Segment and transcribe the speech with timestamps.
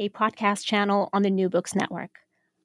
[0.00, 2.20] a podcast channel on the New Books Network.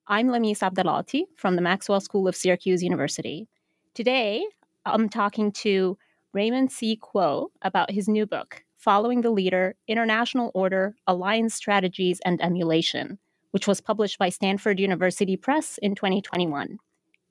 [0.07, 3.49] I'm Lamis Abdelaaty from the Maxwell School of Syracuse University.
[3.93, 4.45] Today,
[4.85, 5.97] I'm talking to
[6.31, 6.97] Raymond C.
[6.97, 13.19] Kuo about his new book, Following the Leader International Order, Alliance Strategies, and Emulation,
[13.51, 16.77] which was published by Stanford University Press in 2021.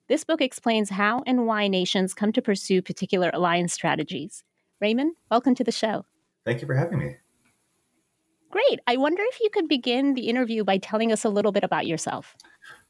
[0.07, 4.43] This book explains how and why nations come to pursue particular alliance strategies.
[4.79, 6.05] Raymond, welcome to the show.
[6.45, 7.15] Thank you for having me.
[8.55, 8.79] Great.
[8.87, 11.87] I wonder if you could begin the interview by telling us a little bit about
[11.87, 12.37] yourself.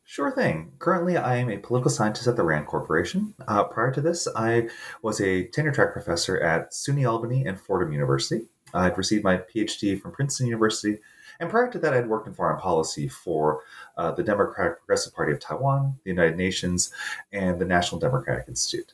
[0.03, 0.71] Sure thing.
[0.77, 3.33] Currently, I am a political scientist at the RAND Corporation.
[3.47, 4.69] Uh, prior to this, I
[5.01, 8.45] was a tenure track professor at SUNY Albany and Fordham University.
[8.75, 10.99] I'd received my PhD from Princeton University,
[11.39, 13.61] and prior to that, I'd worked in foreign policy for
[13.97, 16.93] uh, the Democratic Progressive Party of Taiwan, the United Nations,
[17.33, 18.93] and the National Democratic Institute.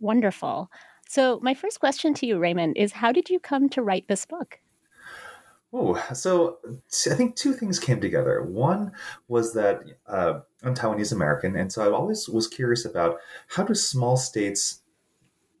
[0.00, 0.70] Wonderful.
[1.06, 4.24] So, my first question to you, Raymond, is how did you come to write this
[4.24, 4.58] book?
[5.78, 6.56] Oh, so
[6.88, 8.42] I think two things came together.
[8.42, 8.92] One
[9.28, 13.74] was that uh, I'm Taiwanese American, and so I always was curious about how do
[13.74, 14.80] small states,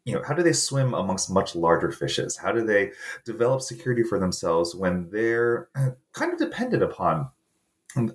[0.06, 2.38] you know, how do they swim amongst much larger fishes?
[2.38, 2.92] How do they
[3.26, 5.68] develop security for themselves when they're
[6.14, 7.28] kind of dependent upon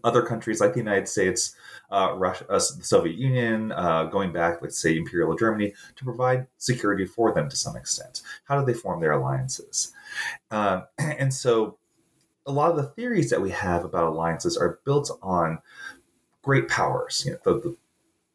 [0.03, 1.55] other countries like the United States,
[1.91, 6.47] uh, Russia, uh, the Soviet Union, uh, going back, let's say Imperial Germany, to provide
[6.57, 8.23] security for them to some extent.
[8.45, 9.93] How do they form their alliances?
[10.49, 11.77] Uh, and so
[12.45, 15.59] a lot of the theories that we have about alliances are built on
[16.41, 17.77] great powers, you know, the,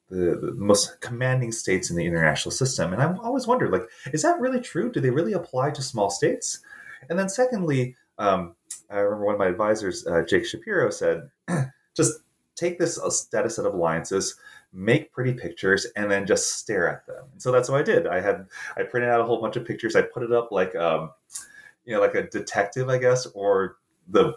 [0.08, 2.92] the, the, most commanding states in the international system.
[2.92, 4.92] And I've always wondered, like, is that really true?
[4.92, 6.60] Do they really apply to small states?
[7.10, 8.54] And then, secondly, um,
[8.90, 11.30] I remember one of my advisors, uh, Jake Shapiro, said,
[11.96, 12.20] just
[12.54, 12.98] take this
[13.30, 14.36] data set of alliances,
[14.72, 17.24] make pretty pictures, and then just stare at them.
[17.32, 18.06] And so that's what I did.
[18.06, 18.46] I had
[18.76, 19.96] I printed out a whole bunch of pictures.
[19.96, 21.10] I put it up like um,
[21.84, 23.76] you know, like a detective, I guess, or
[24.08, 24.34] the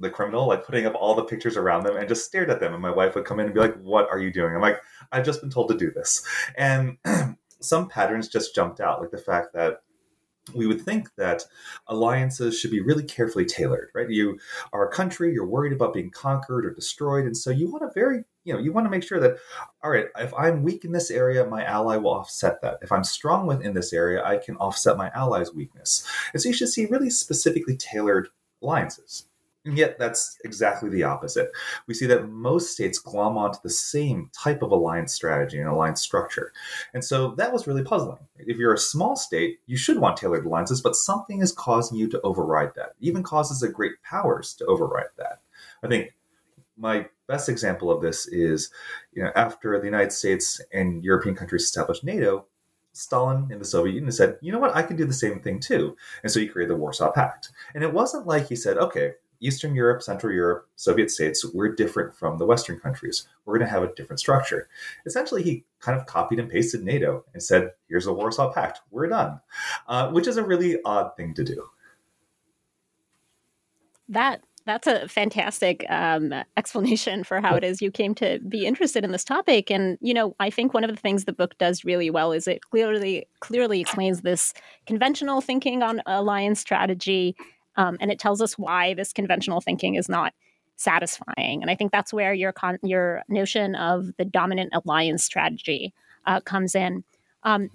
[0.00, 2.72] the criminal, like putting up all the pictures around them and just stared at them.
[2.72, 4.54] And my wife would come in and be like, What are you doing?
[4.54, 4.80] I'm like,
[5.12, 6.26] I've just been told to do this.
[6.56, 6.96] And
[7.60, 9.82] some patterns just jumped out, like the fact that
[10.54, 11.44] we would think that
[11.86, 14.08] alliances should be really carefully tailored, right?
[14.08, 14.38] You
[14.72, 17.26] are a country, you're worried about being conquered or destroyed.
[17.26, 19.36] And so you want to very, you know, you want to make sure that,
[19.84, 22.78] all right, if I'm weak in this area, my ally will offset that.
[22.82, 26.06] If I'm strong within this area, I can offset my ally's weakness.
[26.32, 28.28] And so you should see really specifically tailored
[28.62, 29.26] alliances.
[29.66, 31.50] And yet, that's exactly the opposite.
[31.86, 36.00] We see that most states glom onto the same type of alliance strategy and alliance
[36.00, 36.52] structure.
[36.94, 38.26] And so that was really puzzling.
[38.38, 42.08] If you're a small state, you should want tailored alliances, but something is causing you
[42.08, 42.94] to override that.
[43.00, 45.42] It even causes the great powers to override that.
[45.82, 46.14] I think
[46.78, 48.70] my best example of this is
[49.12, 52.46] you know, after the United States and European countries established NATO,
[52.92, 55.60] Stalin in the Soviet Union said, you know what, I can do the same thing
[55.60, 55.96] too.
[56.22, 57.50] And so he created the Warsaw Pact.
[57.74, 62.14] And it wasn't like he said, okay, Eastern Europe, Central Europe, Soviet states, we're different
[62.14, 63.26] from the Western countries.
[63.44, 64.68] We're going to have a different structure.
[65.06, 68.80] Essentially, he kind of copied and pasted NATO and said, here's a Warsaw Pact.
[68.90, 69.40] We're done,
[69.88, 71.68] uh, which is a really odd thing to do.
[74.10, 79.04] That that's a fantastic um, explanation for how it is you came to be interested
[79.04, 79.70] in this topic.
[79.70, 82.46] And you know, I think one of the things the book does really well is
[82.46, 84.54] it clearly clearly explains this
[84.86, 87.34] conventional thinking on alliance strategy
[87.76, 90.32] Um, and it tells us why this conventional thinking is not
[90.76, 91.62] satisfying.
[91.62, 95.92] And I think that's where your con- your notion of the dominant alliance strategy
[96.26, 97.04] uh, comes in.
[97.42, 97.70] Um,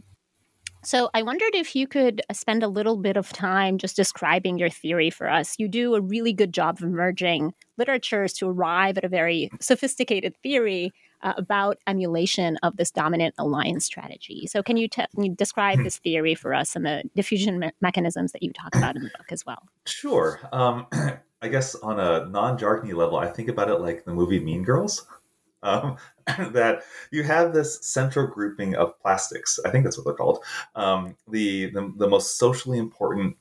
[0.85, 4.57] so I wondered if you could uh, spend a little bit of time just describing
[4.57, 5.55] your theory for us.
[5.57, 10.35] You do a really good job of merging literatures to arrive at a very sophisticated
[10.43, 10.93] theory
[11.23, 14.47] uh, about emulation of this dominant alliance strategy.
[14.47, 17.71] So can you, te- can you describe this theory for us and the diffusion me-
[17.81, 19.63] mechanisms that you talk about in the book as well?
[19.85, 20.39] Sure.
[20.51, 20.88] Um,
[21.41, 25.05] I guess on a non-jargony level, I think about it like the movie Mean Girls
[25.65, 25.97] um,
[26.53, 29.59] that you have this central grouping of plastics.
[29.65, 30.44] I think that's what they're called.
[30.75, 33.35] Um, the, the, the most socially important,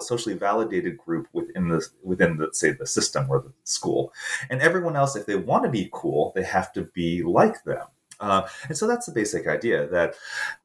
[0.00, 4.12] socially validated group within the within the say the system or the school,
[4.48, 7.86] and everyone else, if they want to be cool, they have to be like them.
[8.20, 10.14] Uh, and so that's the basic idea that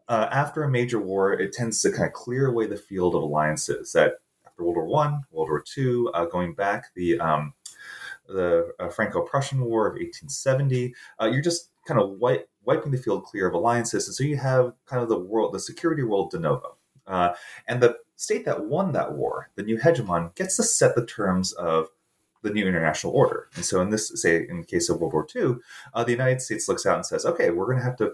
[0.07, 3.23] uh, after a major war, it tends to kind of clear away the field of
[3.23, 3.91] alliances.
[3.93, 4.13] That
[4.45, 7.53] after World War One, World War Two, uh, going back, the um,
[8.29, 10.93] the uh, Franco-Prussian War of 1870.
[11.19, 14.37] Uh, you're just kind of wipe, wiping the field clear of alliances, and so you
[14.37, 16.77] have kind of the world, the security world de novo.
[17.07, 17.33] Uh,
[17.67, 21.51] and the state that won that war, the new hegemon, gets to set the terms
[21.53, 21.87] of
[22.41, 23.49] the new international order.
[23.55, 25.55] And so, in this, say, in the case of World War II,
[25.93, 28.13] uh, the United States looks out and says, "Okay, we're going to have to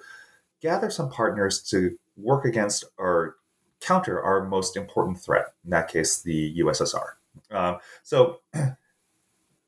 [0.62, 3.36] gather some partners to work against or
[3.82, 5.54] counter our most important threat.
[5.64, 7.18] In that case, the USSR."
[7.52, 8.40] Uh, so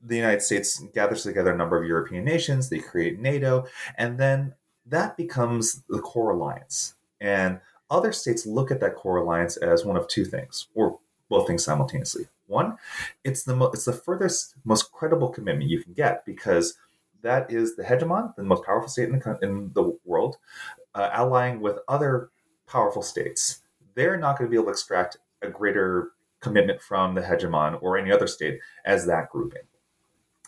[0.07, 3.65] the United States gathers together a number of European nations, they create NATO,
[3.98, 4.54] and then
[4.86, 6.95] that becomes the core alliance.
[7.19, 7.59] And
[7.89, 11.00] other states look at that core alliance as one of two things, or
[11.30, 12.27] both things simultaneously.
[12.48, 12.77] One,
[13.24, 16.77] it's the mo- it's the furthest, most credible commitment you can get because
[17.21, 20.38] that is the hegemon, the most powerful state in the in the world,
[20.95, 22.30] uh, allying with other
[22.68, 23.62] powerful states.
[23.95, 27.98] They're not going to be able to extract a greater commitment from the hegemon or
[27.98, 29.63] any other state as that grouping.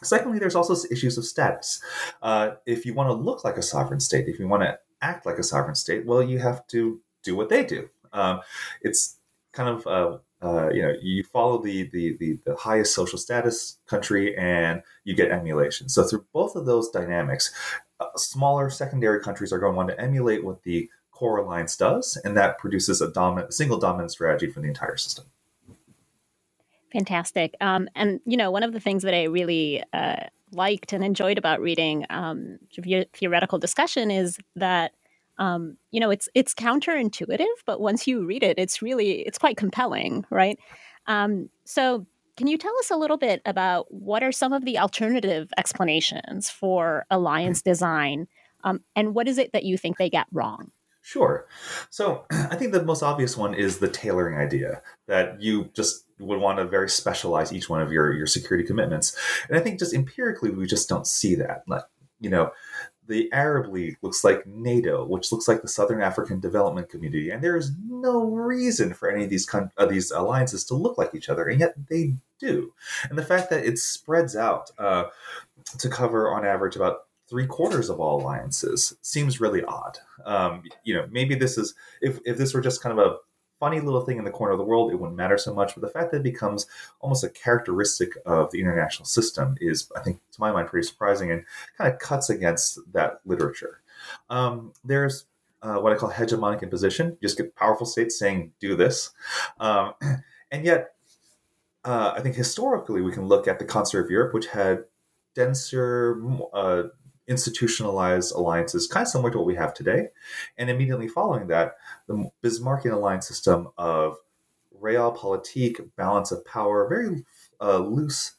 [0.04, 1.82] Secondly, there's also issues of status.
[2.22, 5.26] Uh, if you want to look like a sovereign state, if you want to act
[5.26, 7.90] like a sovereign state, well, you have to do what they do.
[8.14, 8.42] Um,
[8.82, 9.18] it's
[9.54, 13.78] kind of uh, uh, you know you follow the, the, the the highest social status
[13.88, 15.90] country and you get emulation.
[15.90, 17.54] So through both of those dynamics,
[18.00, 22.18] uh, smaller secondary countries are going to want to emulate what the core alliance does,
[22.24, 25.26] and that produces a dominant, single dominant strategy for the entire system.
[26.92, 27.56] Fantastic.
[27.62, 31.38] Um, and, you know, one of the things that I really uh, liked and enjoyed
[31.38, 32.58] about reading um,
[33.14, 34.94] theoretical discussion is that,
[35.38, 39.56] um, you know, it's it's counterintuitive, but once you read it, it's really it's quite
[39.56, 40.60] compelling, right?
[41.08, 42.06] Um, so,
[42.36, 46.50] can you tell us a little bit about what are some of the alternative explanations
[46.50, 48.28] for alliance design,
[48.64, 50.72] um, and what is it that you think they get wrong?
[51.10, 51.48] Sure.
[51.90, 56.40] So I think the most obvious one is the tailoring idea that you just would
[56.40, 59.18] want to very specialize each one of your your security commitments.
[59.48, 61.64] And I think just empirically we just don't see that.
[61.68, 61.82] Like,
[62.20, 62.52] you know,
[63.08, 67.44] the Arab League looks like NATO, which looks like the Southern African Development Community, and
[67.44, 71.16] there is no reason for any of these con- uh, these alliances to look like
[71.16, 72.72] each other, and yet they do.
[73.10, 75.06] And the fact that it spreads out uh,
[75.80, 79.98] to cover, on average, about three quarters of all alliances seems really odd.
[80.26, 83.18] Um, you know, maybe this is if if this were just kind of a
[83.60, 85.76] funny little thing in the corner of the world, it wouldn't matter so much.
[85.76, 86.66] But the fact that it becomes
[87.02, 91.32] almost a characteristic of the international system is, I think, to my mind, pretty surprising
[91.32, 91.44] and
[91.78, 93.82] kind of cuts against that literature.
[94.30, 95.26] Um, there's
[95.62, 97.18] uh, what I call hegemonic imposition.
[97.20, 99.12] You just get powerful states saying, do this.
[99.60, 99.94] Um,
[100.52, 100.92] and yet,
[101.84, 104.86] uh, I think historically, we can look at the concert of Europe, which had
[105.36, 106.22] denser,
[106.54, 106.84] uh,
[107.30, 110.08] institutionalized alliances, kind of similar to what we have today.
[110.58, 111.76] And immediately following that,
[112.08, 114.18] the Bismarckian alliance system of
[114.82, 117.24] realpolitik, balance of power, very
[117.62, 118.36] uh, loose,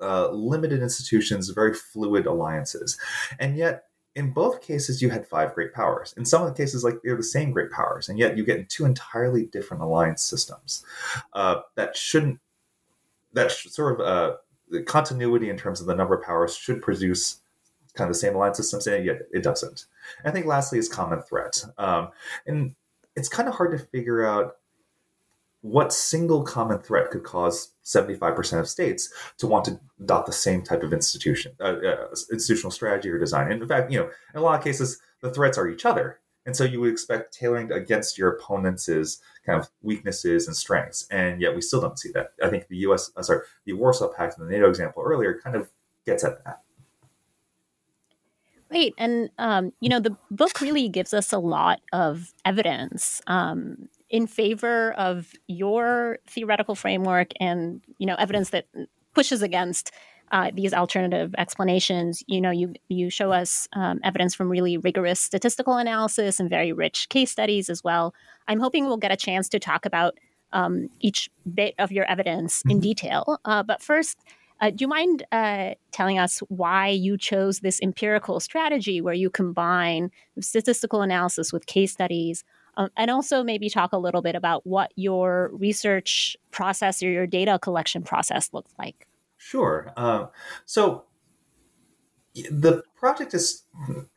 [0.00, 2.96] uh, limited institutions, very fluid alliances.
[3.38, 6.14] And yet, in both cases, you had five great powers.
[6.16, 8.68] In some of the cases, like they're the same great powers, and yet you get
[8.68, 10.84] two entirely different alliance systems
[11.32, 12.38] uh, that shouldn't.
[13.32, 14.36] That sort of uh,
[14.70, 17.40] the continuity in terms of the number of powers should produce
[17.94, 19.86] kind of the same alliance systems, and yet it doesn't.
[20.18, 21.64] And I think lastly is common threat.
[21.78, 22.08] Um,
[22.46, 22.74] and
[23.16, 24.56] it's kind of hard to figure out
[25.64, 30.60] what single common threat could cause 75% of states to want to adopt the same
[30.60, 33.50] type of institution, uh, uh, institutional strategy or design.
[33.50, 36.20] And in fact, you know, in a lot of cases, the threats are each other.
[36.44, 38.86] And so you would expect tailoring against your opponent's
[39.46, 41.06] kind of weaknesses and strengths.
[41.10, 42.32] And yet we still don't see that.
[42.42, 45.56] I think the US, uh, sorry, the Warsaw Pact and the NATO example earlier kind
[45.56, 45.70] of
[46.04, 46.63] gets at that.
[48.74, 48.92] Right.
[48.98, 54.26] And, um, you know, the book really gives us a lot of evidence um, in
[54.26, 58.66] favor of your theoretical framework and you know evidence that
[59.14, 59.90] pushes against
[60.32, 62.22] uh, these alternative explanations.
[62.26, 66.72] You know, you you show us um, evidence from really rigorous statistical analysis and very
[66.72, 68.14] rich case studies as well.
[68.48, 70.14] I'm hoping we'll get a chance to talk about
[70.52, 72.80] um, each bit of your evidence in mm-hmm.
[72.80, 73.38] detail.
[73.44, 74.18] Uh, but first,
[74.64, 79.28] uh, do you mind uh, telling us why you chose this empirical strategy where you
[79.28, 82.44] combine statistical analysis with case studies?
[82.78, 87.26] Um, and also maybe talk a little bit about what your research process or your
[87.26, 89.06] data collection process looks like.
[89.36, 89.92] Sure.
[89.98, 90.30] Um,
[90.64, 91.04] so
[92.34, 93.64] the project is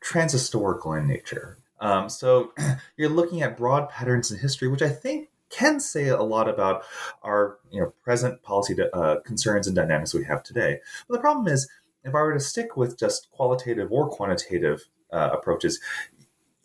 [0.02, 1.58] transhistorical in nature.
[1.78, 2.54] Um, so
[2.96, 6.84] you're looking at broad patterns in history, which I think can say a lot about
[7.22, 10.78] our you know present policy uh, concerns and dynamics we have today.
[11.08, 11.68] But the problem is,
[12.04, 15.80] if I were to stick with just qualitative or quantitative uh, approaches,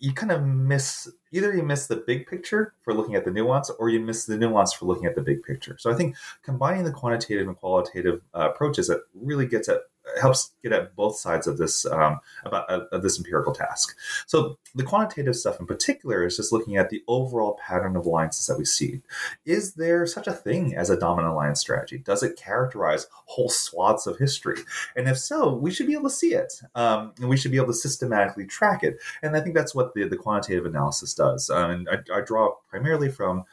[0.04, 3.70] you kind of miss either you miss the big picture for looking at the nuance
[3.70, 6.84] or you miss the nuance for looking at the big picture so i think combining
[6.84, 9.80] the quantitative and qualitative uh, approaches that really gets at
[10.22, 13.96] helps get at both sides of this um, about uh, of this empirical task.
[14.28, 18.48] So the quantitative stuff in particular is just looking at the overall pattern of alliances
[18.48, 19.02] that we see.
[19.46, 21.98] Is there such a thing as a dominant alliance strategy?
[22.00, 24.60] Does it characterize whole swaths of history?
[24.96, 27.58] And if so, we should be able to see it, um, and we should be
[27.58, 29.00] able to systematically track it.
[29.22, 31.50] And I think that's what the, the quantitative analysis does.
[31.50, 33.44] Um, and I, I, draw primarily from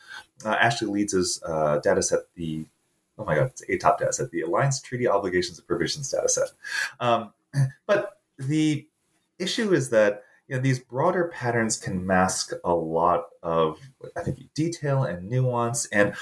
[0.44, 2.66] uh, Ashley Leeds' uh, data set, the
[3.20, 6.28] oh my god, it's a top data set, the Alliance Treaty Obligations and Provisions data
[6.28, 6.48] set.
[6.98, 7.32] Um,
[7.86, 8.86] but the
[9.38, 13.78] issue is that you know, these broader patterns can mask a lot of,
[14.16, 16.14] I think, detail and nuance, and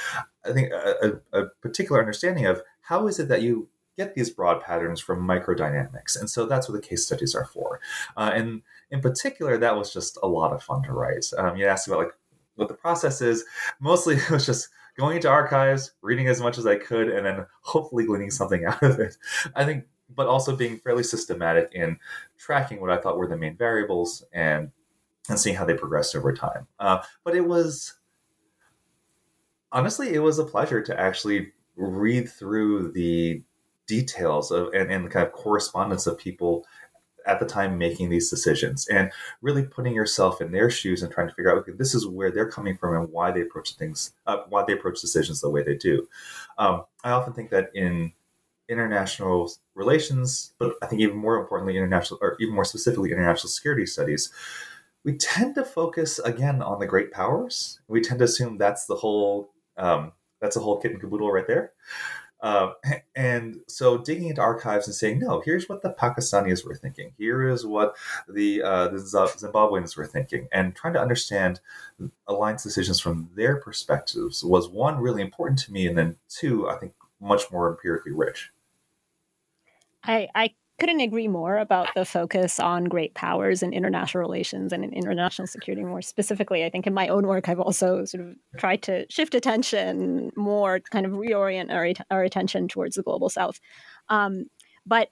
[0.45, 4.62] I think a, a, particular understanding of how is it that you get these broad
[4.62, 6.19] patterns from microdynamics.
[6.19, 7.81] And so that's what the case studies are for.
[8.17, 11.26] Uh, and in particular, that was just a lot of fun to write.
[11.37, 12.14] Um, you asked about like
[12.55, 13.45] what the process is.
[13.81, 17.47] Mostly it was just going into archives, reading as much as I could, and then
[17.62, 19.17] hopefully gleaning something out of it.
[19.55, 21.99] I think, but also being fairly systematic in
[22.37, 24.71] tracking what I thought were the main variables and
[25.28, 26.67] and seeing how they progressed over time.
[26.81, 27.95] Uh, but it was
[29.71, 33.43] honestly, it was a pleasure to actually read through the
[33.87, 36.64] details of and, and the kind of correspondence of people
[37.27, 39.11] at the time making these decisions and
[39.43, 42.31] really putting yourself in their shoes and trying to figure out okay this is where
[42.31, 45.63] they're coming from and why they approach things uh, why they approach decisions the way
[45.63, 46.07] they do.
[46.59, 48.13] Um, i often think that in
[48.69, 53.87] international relations but i think even more importantly international or even more specifically international security
[53.87, 54.31] studies
[55.05, 57.81] we tend to focus again on the great powers.
[57.89, 61.47] We tend to assume that's the whole um, that's a whole kit and caboodle right
[61.47, 61.73] there
[62.40, 62.73] uh,
[63.16, 67.12] and so digging into archives and saying, no, here's what the Pakistanis were thinking.
[67.18, 67.97] Here is what
[68.28, 70.49] the, uh, the Zimbabweans were thinking.
[70.52, 71.61] And trying to understand
[72.26, 75.87] alliance decisions from their perspectives was one, really important to me.
[75.87, 78.50] And then two, I think much more empirically rich.
[80.04, 84.85] I, I couldn't agree more about the focus on great powers and international relations and
[84.85, 86.65] in international security more specifically.
[86.65, 90.81] I think in my own work, I've also sort of tried to shift attention more,
[90.81, 93.61] kind of reorient our, our attention towards the global south.
[94.09, 94.47] Um,
[94.87, 95.09] but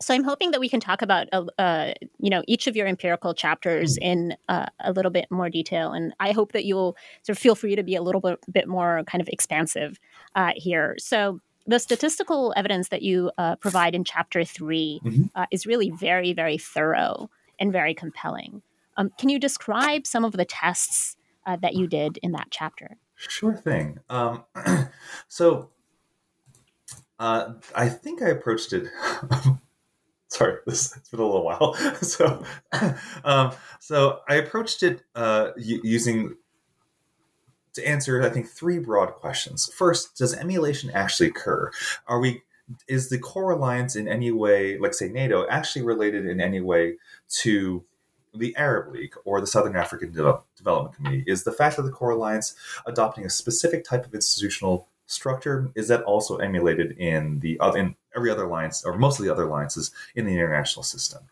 [0.00, 2.86] so I'm hoping that we can talk about, uh, uh, you know, each of your
[2.86, 4.02] empirical chapters mm.
[4.02, 7.56] in uh, a little bit more detail, and I hope that you'll sort of feel
[7.56, 9.98] free to be a little bit, bit more kind of expansive
[10.36, 10.94] uh, here.
[10.98, 15.22] So the statistical evidence that you uh, provide in chapter 3 mm-hmm.
[15.34, 18.62] uh, is really very, very thorough and very compelling.
[18.96, 22.96] Um, can you describe some of the tests uh, that you did in that chapter?
[23.16, 23.98] Sure thing.
[24.08, 24.44] Um,
[25.28, 25.70] so
[27.18, 28.88] uh, I think I approached it.
[30.28, 31.74] sorry, this, it's been a little while.
[32.02, 32.42] so,
[33.24, 36.36] um, so I approached it uh, using
[37.78, 39.72] to answer, I think, three broad questions.
[39.72, 41.70] First, does emulation actually occur?
[42.06, 42.42] Are we
[42.86, 46.96] is the core alliance in any way, like say NATO, actually related in any way
[47.40, 47.82] to
[48.34, 51.24] the Arab League or the Southern African De- Development Committee?
[51.26, 52.54] Is the fact that the core alliance
[52.86, 57.94] adopting a specific type of institutional structure is that also emulated in the other in
[58.14, 61.22] every other alliance or most of the other alliances in the international system?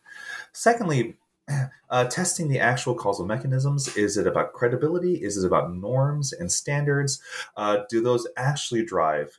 [0.53, 1.17] Secondly,
[1.91, 5.15] uh, testing the actual causal mechanisms is it about credibility?
[5.15, 7.21] Is it about norms and standards?
[7.57, 9.39] Uh, do those actually drive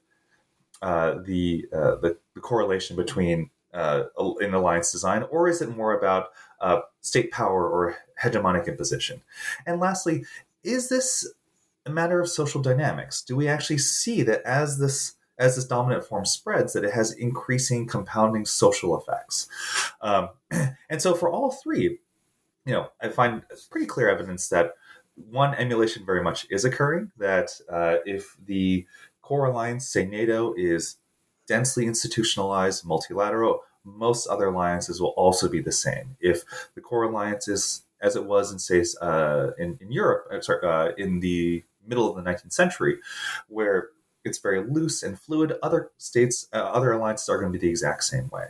[0.82, 4.04] uh, the, uh, the, the correlation between uh,
[4.40, 6.30] an alliance design or is it more about
[6.62, 9.22] uh, state power or hegemonic imposition?
[9.66, 10.24] And lastly
[10.64, 11.34] is this
[11.86, 13.22] a matter of social dynamics?
[13.22, 17.12] Do we actually see that as this as this dominant form spreads, that it has
[17.12, 19.48] increasing compounding social effects.
[20.02, 20.30] Um,
[20.90, 22.00] and so for all three,
[22.66, 24.74] you know, I find pretty clear evidence that
[25.16, 28.86] one emulation very much is occurring that uh, if the
[29.22, 30.98] core alliance, say NATO, is
[31.48, 36.18] densely institutionalized, multilateral, most other alliances will also be the same.
[36.20, 36.44] If
[36.76, 40.68] the core alliance is as it was in say uh, in, in Europe, uh, sorry,
[40.68, 43.00] uh, in the middle of the 19th century,
[43.48, 43.90] where
[44.28, 47.72] it's very loose and fluid, other states, uh, other alliances are going to be the
[47.72, 48.48] exact same way.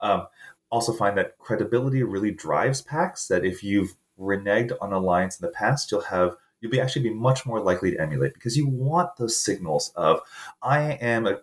[0.00, 0.26] Um,
[0.70, 3.26] also, find that credibility really drives pacts.
[3.28, 7.14] That if you've reneged on alliance in the past, you'll have you'll be actually be
[7.14, 10.20] much more likely to emulate because you want those signals of
[10.62, 11.40] I am a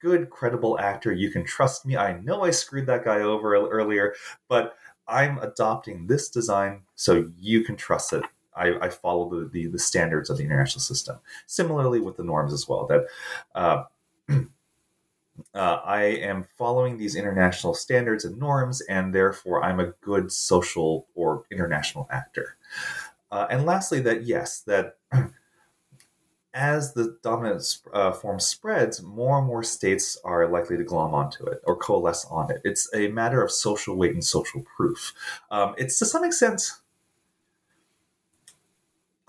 [0.00, 4.14] good credible actor you can trust me i know i screwed that guy over earlier
[4.48, 4.74] but
[5.06, 8.24] i'm adopting this design so you can trust it
[8.56, 12.52] i, I follow the, the, the standards of the international system similarly with the norms
[12.52, 13.06] as well that
[13.54, 13.84] uh,
[15.54, 21.06] uh, I am following these international standards and norms, and therefore I'm a good social
[21.14, 22.56] or international actor.
[23.30, 24.96] Uh, and lastly, that yes, that
[26.54, 31.44] as the dominant uh, form spreads, more and more states are likely to glom onto
[31.46, 32.60] it or coalesce on it.
[32.64, 35.14] It's a matter of social weight and social proof.
[35.50, 36.62] Um, it's to some extent,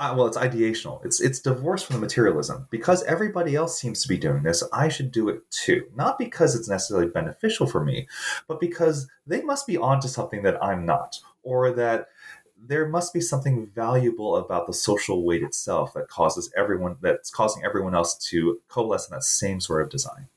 [0.02, 1.06] uh, well, it's ideational.
[1.06, 4.64] It's it's divorced from the materialism because everybody else seems to be doing this.
[4.74, 8.08] I should do it too, not because it's necessarily beneficial for me,
[8.48, 12.08] but because they must be onto something that I'm not, or that
[12.58, 17.64] there must be something valuable about the social weight itself that causes everyone that's causing
[17.64, 20.30] everyone else to coalesce in that same sort of design.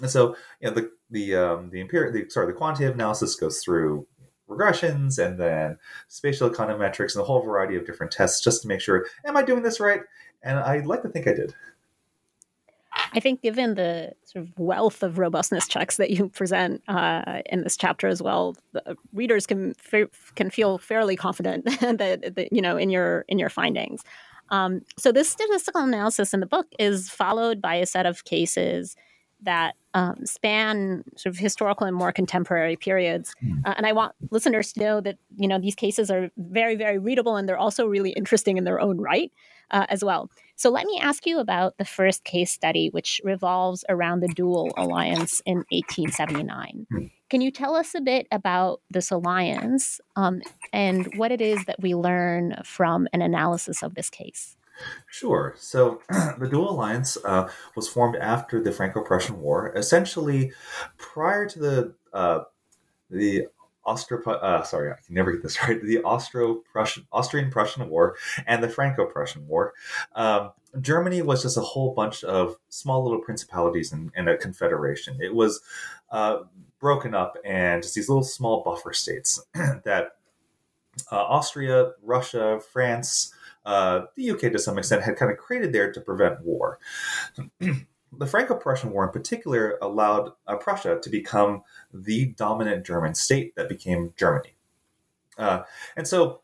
[0.00, 4.06] And so, you know, the the um, the empirical, sorry, the quantitative analysis goes through
[4.48, 5.78] regressions and then
[6.08, 9.42] spatial econometrics and a whole variety of different tests just to make sure, am I
[9.42, 10.00] doing this right?
[10.42, 11.54] And I'd like to think I did.
[13.12, 17.62] I think, given the sort of wealth of robustness checks that you present uh, in
[17.62, 18.56] this chapter as well,
[19.12, 19.74] readers can
[20.34, 24.02] can feel fairly confident that, that, you know in your in your findings.
[24.50, 28.96] Um, so this statistical analysis in the book is followed by a set of cases
[29.42, 33.34] that um, span sort of historical and more contemporary periods.
[33.40, 33.58] Hmm.
[33.64, 36.98] Uh, and I want listeners to know that you know these cases are very very
[36.98, 39.32] readable and they're also really interesting in their own right
[39.70, 40.30] uh, as well.
[40.56, 44.72] So let me ask you about the first case study, which revolves around the Dual
[44.76, 46.86] Alliance in 1879.
[46.90, 47.06] Hmm.
[47.30, 50.40] Can you tell us a bit about this alliance um,
[50.72, 54.56] and what it is that we learn from an analysis of this case?
[55.06, 55.54] Sure.
[55.58, 60.52] So the Dual Alliance uh, was formed after the Franco-Prussian War, essentially
[60.96, 62.40] prior to the uh,
[63.10, 63.46] the
[63.88, 65.82] Austro, uh, sorry, I can never get this right.
[65.82, 69.72] The Austro-Prussian, Austrian-Prussian War and the Franco-Prussian War.
[70.14, 75.18] Um, Germany was just a whole bunch of small little principalities and, and a confederation.
[75.20, 75.62] It was
[76.10, 76.40] uh,
[76.78, 80.12] broken up and just these little small buffer states that
[81.10, 83.32] uh, Austria, Russia, France,
[83.68, 86.78] uh, the UK to some extent had kind of created there to prevent war.
[87.60, 93.68] the Franco-Prussian War, in particular, allowed uh, Prussia to become the dominant German state that
[93.68, 94.54] became Germany.
[95.36, 95.64] Uh,
[95.98, 96.40] and so,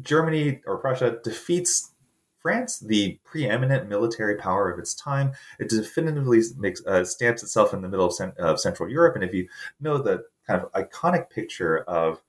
[0.00, 1.90] Germany or Prussia defeats
[2.38, 5.32] France, the preeminent military power of its time.
[5.58, 9.16] It definitively makes uh, stamps itself in the middle of, cent- of Central Europe.
[9.16, 9.48] And if you
[9.80, 12.22] know the kind of iconic picture of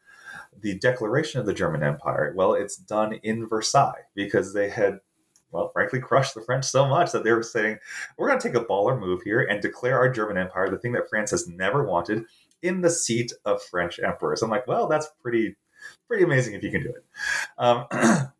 [0.63, 4.99] the declaration of the German Empire, well, it's done in Versailles because they had
[5.52, 7.78] well, frankly, crushed the French so much that they were saying,
[8.17, 10.93] we're going to take a baller move here and declare our German Empire, the thing
[10.93, 12.26] that France has never wanted,
[12.63, 14.41] in the seat of French emperors.
[14.41, 15.56] I'm like, well, that's pretty,
[16.08, 17.06] pretty amazing if you can do it.
[17.60, 17.86] Um,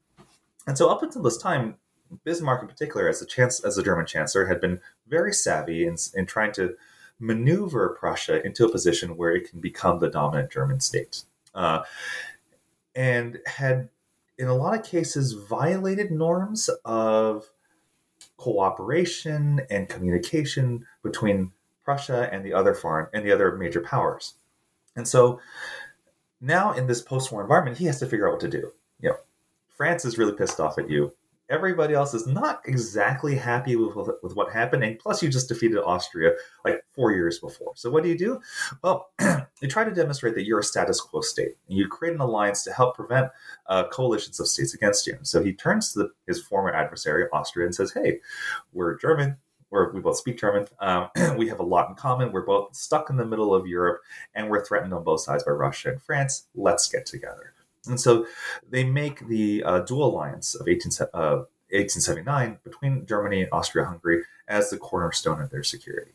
[0.68, 1.76] and so up until this time,
[2.24, 6.26] Bismarck, in particular, as the chance as German chancellor, had been very savvy in, in
[6.26, 6.76] trying to
[7.20, 11.84] maneuver Prussia into a position where it can become the dominant German state, uh,
[12.96, 13.90] and had
[14.38, 17.50] in a lot of cases violated norms of
[18.38, 21.52] cooperation and communication between
[21.84, 24.36] Prussia and the other foreign and the other major powers.
[24.96, 25.40] And so
[26.42, 28.72] now in this post-war environment, he has to figure out what to do.
[29.00, 29.18] You know,
[29.76, 31.14] France is really pissed off at you
[31.50, 34.84] everybody else is not exactly happy with, with, with, what happened.
[34.84, 36.32] And plus, you just defeated Austria
[36.66, 37.74] like four years before.
[37.76, 38.42] So, what do you do?
[38.84, 39.12] Well,
[39.62, 41.56] you try to demonstrate that you're a status quo state.
[41.68, 43.30] And you create an alliance to help prevent
[43.68, 45.18] uh, coalitions of states against you.
[45.22, 48.20] So, he turns to the, his former adversary, Austria, and says, Hey,
[48.72, 49.38] we're German.
[49.70, 50.68] We're, we both speak German.
[50.80, 52.32] Um, we have a lot in common.
[52.32, 54.02] We're both stuck in the middle of Europe,
[54.36, 56.48] and we're threatened on both sides by Russia and France.
[56.54, 57.54] Let's get together.
[57.88, 58.26] And so
[58.70, 64.24] they make the uh, dual alliance of 18, uh, 1879 between Germany and Austria Hungary
[64.48, 66.12] as the cornerstone of their security.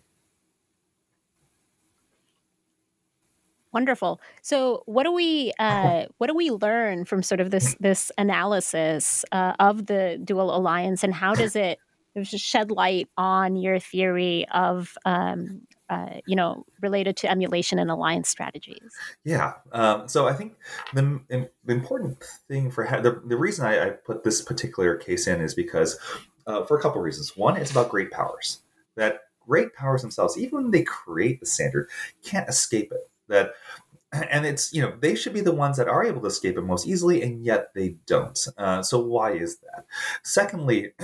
[3.73, 4.21] Wonderful.
[4.41, 9.25] So, what do we uh, what do we learn from sort of this this analysis
[9.33, 11.79] uh, of the dual alliance, and how does it
[12.25, 18.29] shed light on your theory of um, uh, you know related to emulation and alliance
[18.29, 18.91] strategies?
[19.25, 19.55] Yeah.
[19.73, 20.55] Um, so I think
[20.95, 25.27] the, the important thing for ha- the the reason I, I, put this particular case
[25.27, 25.99] in is because
[26.47, 27.37] uh, for a couple of reasons.
[27.37, 28.61] One, it's about great powers
[28.97, 31.89] that great powers themselves, even when they create the standard,
[32.23, 33.53] can't escape it that
[34.13, 36.63] and it's you know they should be the ones that are able to escape it
[36.63, 39.85] most easily and yet they don't uh, so why is that
[40.23, 40.93] secondly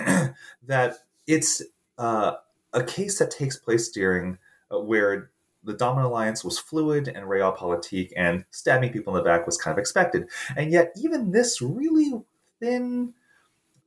[0.67, 1.63] that it's
[1.99, 2.33] uh,
[2.73, 4.39] a case that takes place during
[4.81, 5.31] where
[5.63, 9.73] the dominant alliance was fluid and realpolitik and stabbing people in the back was kind
[9.73, 10.29] of expected.
[10.57, 12.13] And yet even this really
[12.61, 13.15] thin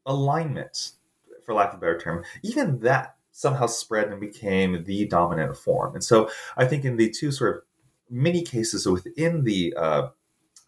[0.06, 0.93] alignment
[1.45, 5.93] for lack of a better term even that somehow spread and became the dominant form.
[5.93, 7.63] And so i think in the two sort of
[8.10, 10.10] many cases within the uh,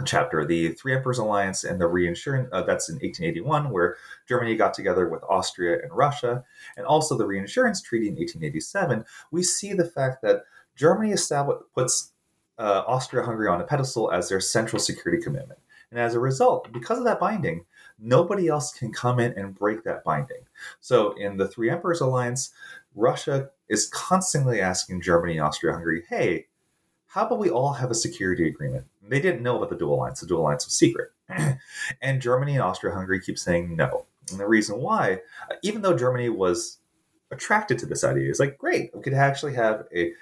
[0.06, 4.74] chapter, the Three Emperors Alliance and the reinsurance, uh, that's in 1881, where Germany got
[4.74, 6.44] together with Austria and Russia,
[6.78, 10.44] and also the reinsurance treaty in 1887, we see the fact that
[10.76, 12.12] Germany established, puts
[12.58, 15.60] uh, Austria Hungary on a pedestal as their central security commitment.
[15.92, 17.66] And as a result, because of that binding,
[17.98, 20.46] nobody else can come in and break that binding.
[20.80, 22.52] So in the Three Emperors Alliance,
[22.96, 26.48] Russia is constantly asking Germany and Austria Hungary, hey,
[27.08, 28.86] how about we all have a security agreement?
[29.10, 30.22] They didn't know about the dual alliance.
[30.22, 31.12] The dual alliance was secret.
[32.02, 34.06] and Germany and Austria Hungary keep saying no.
[34.32, 36.78] And the reason why, uh, even though Germany was
[37.32, 40.14] attracted to this idea, is like, great, we could actually have a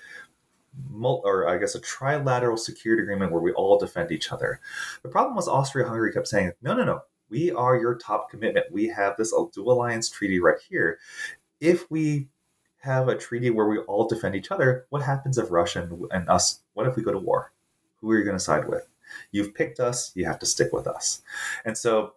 [1.02, 4.60] or I guess a trilateral security agreement where we all defend each other.
[5.02, 8.67] The problem was Austria Hungary kept saying, no, no, no, we are your top commitment.
[8.71, 11.00] We have this dual alliance treaty right here.
[11.60, 12.28] If we
[12.82, 16.30] have a treaty where we all defend each other, what happens if Russia and, and
[16.30, 17.52] us, what if we go to war?
[18.01, 18.88] Who are you going to side with?
[19.31, 21.21] You've picked us, you have to stick with us.
[21.65, 22.13] And so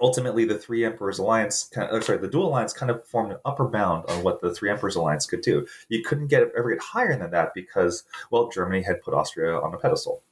[0.00, 3.38] ultimately the three emperors alliance kind of, sorry the dual alliance kind of formed an
[3.44, 6.80] upper bound on what the three emperors alliance could do you couldn't get ever get
[6.80, 10.22] higher than that because well germany had put austria on a pedestal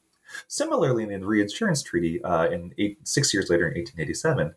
[0.47, 4.55] similarly in the reinsurance treaty uh, in eight, six years later in 1887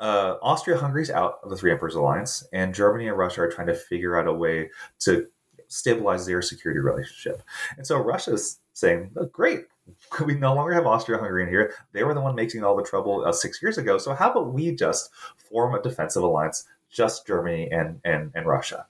[0.00, 3.68] uh, Austria Hungary's out of the Three Emperors Alliance, and Germany and Russia are trying
[3.68, 4.68] to figure out a way
[4.98, 5.28] to
[5.74, 7.42] stabilize their security relationship.
[7.76, 9.66] And so Russia is saying, oh, great,
[10.24, 11.74] we no longer have Austria Hungary in here.
[11.92, 13.98] They were the one making all the trouble uh, six years ago.
[13.98, 18.86] So how about we just form a defensive alliance, just Germany and, and, and Russia?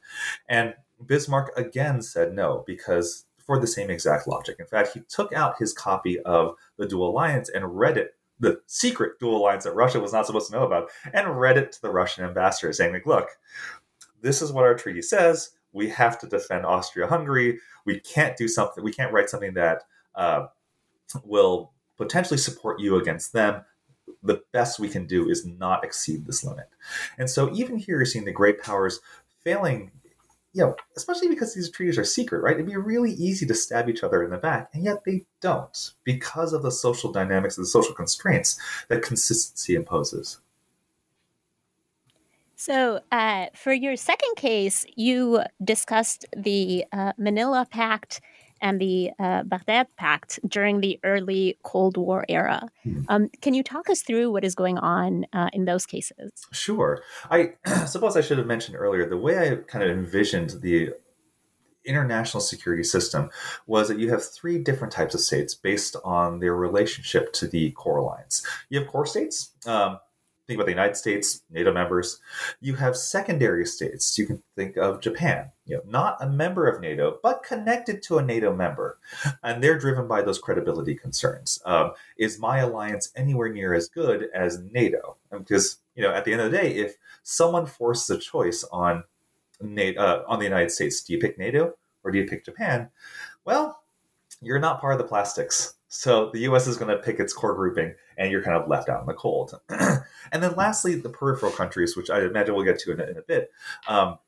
[0.48, 4.56] And Bismarck again said no, because for the same exact logic.
[4.58, 8.60] In fact, he took out his copy of the dual alliance and read it the
[8.66, 11.80] secret dual alliance that Russia was not supposed to know about and read it to
[11.80, 13.28] the Russian ambassador saying, like, look,
[14.22, 15.50] this is what our treaty says.
[15.74, 17.58] We have to defend Austria Hungary.
[17.84, 19.82] We can't do something, we can't write something that
[20.14, 20.46] uh,
[21.24, 23.62] will potentially support you against them.
[24.22, 26.68] The best we can do is not exceed this limit.
[27.18, 29.00] And so, even here, you're seeing the great powers
[29.42, 29.90] failing
[30.54, 32.54] you know, especially because these treaties are secret, right?
[32.54, 35.92] It'd be really easy to stab each other in the back, and yet they don't
[36.04, 38.58] because of the social dynamics and the social constraints
[38.88, 40.38] that consistency imposes.
[42.64, 48.22] So, uh, for your second case, you discussed the uh, Manila Pact
[48.62, 52.70] and the uh, Baghdad Pact during the early Cold War era.
[52.82, 53.02] Hmm.
[53.10, 56.32] Um, can you talk us through what is going on uh, in those cases?
[56.52, 57.02] Sure.
[57.30, 57.52] I
[57.86, 60.94] suppose I should have mentioned earlier the way I kind of envisioned the
[61.84, 63.28] international security system
[63.66, 67.72] was that you have three different types of states based on their relationship to the
[67.72, 68.42] core alliance.
[68.70, 69.50] You have core states.
[69.66, 69.98] Um,
[70.46, 72.20] think about the United States, NATO members.
[72.60, 74.18] You have secondary states.
[74.18, 78.18] You can think of Japan, you know, not a member of NATO, but connected to
[78.18, 78.98] a NATO member.
[79.42, 81.60] And they're driven by those credibility concerns.
[81.64, 85.16] Um, is my alliance anywhere near as good as NATO?
[85.30, 89.04] Because, you know, at the end of the day, if someone forces a choice on
[89.60, 92.90] NATO, uh, on the United States, do you pick NATO or do you pick Japan?
[93.44, 93.82] Well,
[94.42, 95.73] you're not part of the plastics.
[95.94, 98.88] So the US is going to pick its core grouping and you're kind of left
[98.88, 99.60] out in the cold.
[99.68, 103.16] and then lastly, the peripheral countries, which I imagine we'll get to in a, in
[103.16, 103.52] a bit.
[103.86, 104.18] Um,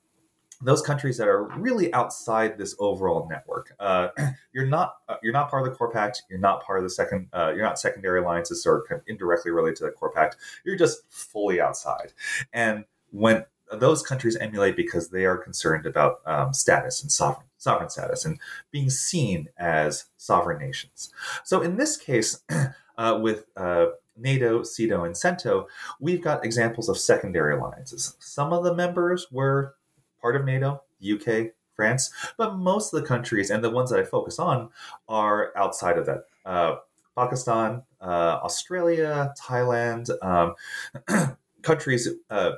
[0.62, 3.74] those countries that are really outside this overall network.
[3.80, 4.08] Uh,
[4.54, 6.22] you're not uh, you're not part of the core pact.
[6.30, 7.28] You're not part of the second.
[7.32, 10.36] Uh, you're not secondary alliances or kind of indirectly related to the core pact.
[10.64, 12.12] You're just fully outside.
[12.52, 17.90] And when those countries emulate because they are concerned about um, status and sovereign sovereign
[17.90, 18.38] status and
[18.70, 21.12] being seen as sovereign nations.
[21.42, 22.44] So in this case,
[22.98, 25.66] uh, with uh, NATO, SEATO, and CENTO,
[25.98, 28.16] we've got examples of secondary alliances.
[28.18, 29.74] Some of the members were
[30.20, 34.04] part of NATO, UK, France, but most of the countries and the ones that I
[34.04, 34.70] focus on
[35.08, 36.24] are outside of that.
[36.44, 36.76] Uh,
[37.16, 40.54] Pakistan, uh, Australia, Thailand, um,
[41.62, 42.52] countries uh,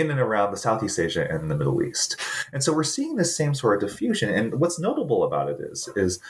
[0.00, 2.16] in and around the Southeast Asia and the Middle East.
[2.52, 4.30] And so we're seeing this same sort of diffusion.
[4.30, 6.20] And what's notable about it is, is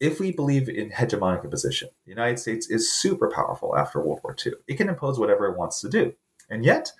[0.00, 4.36] if we believe in hegemonic position, the United States is super powerful after World War
[4.44, 4.54] II.
[4.66, 6.12] It can impose whatever it wants to do.
[6.50, 6.92] And yet,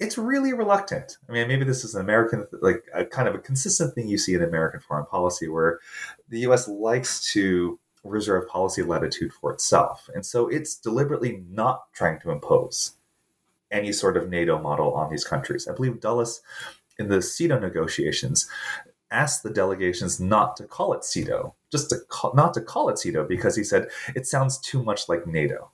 [0.00, 1.18] it's really reluctant.
[1.28, 4.18] I mean, maybe this is an American, like a kind of a consistent thing you
[4.18, 5.78] see in American foreign policy where
[6.28, 10.10] the US likes to reserve policy latitude for itself.
[10.14, 12.92] And so it's deliberately not trying to impose
[13.74, 15.68] any sort of NATO model on these countries.
[15.68, 16.40] I believe Dulles
[16.98, 18.48] in the SEATO negotiations
[19.10, 22.98] asked the delegations not to call it SEATO, just to call, not to call it
[22.98, 25.70] SEATO because he said it sounds too much like NATO,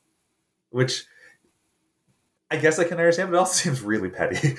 [0.71, 1.05] which
[2.51, 4.57] I guess I can understand, but it also seems really petty.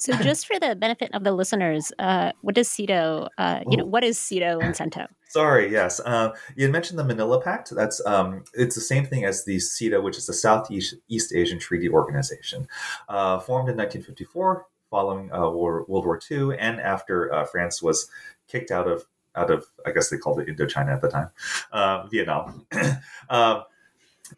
[0.00, 3.28] so, just for the benefit of the listeners, uh, what does SEATO?
[3.38, 5.06] Uh, you know, what is SEATO and CENTO?
[5.32, 5.98] Sorry, yes.
[6.04, 7.70] Um, you mentioned the Manila Pact.
[7.70, 11.58] That's um, it's the same thing as the SEATO, which is the Southeast East Asian
[11.58, 12.68] Treaty Organization,
[13.08, 18.10] uh, formed in 1954 following uh, World War II and after uh, France was
[18.46, 21.30] kicked out of out of I guess they called it Indochina at the time,
[21.72, 22.66] uh, Vietnam,
[23.30, 23.62] um,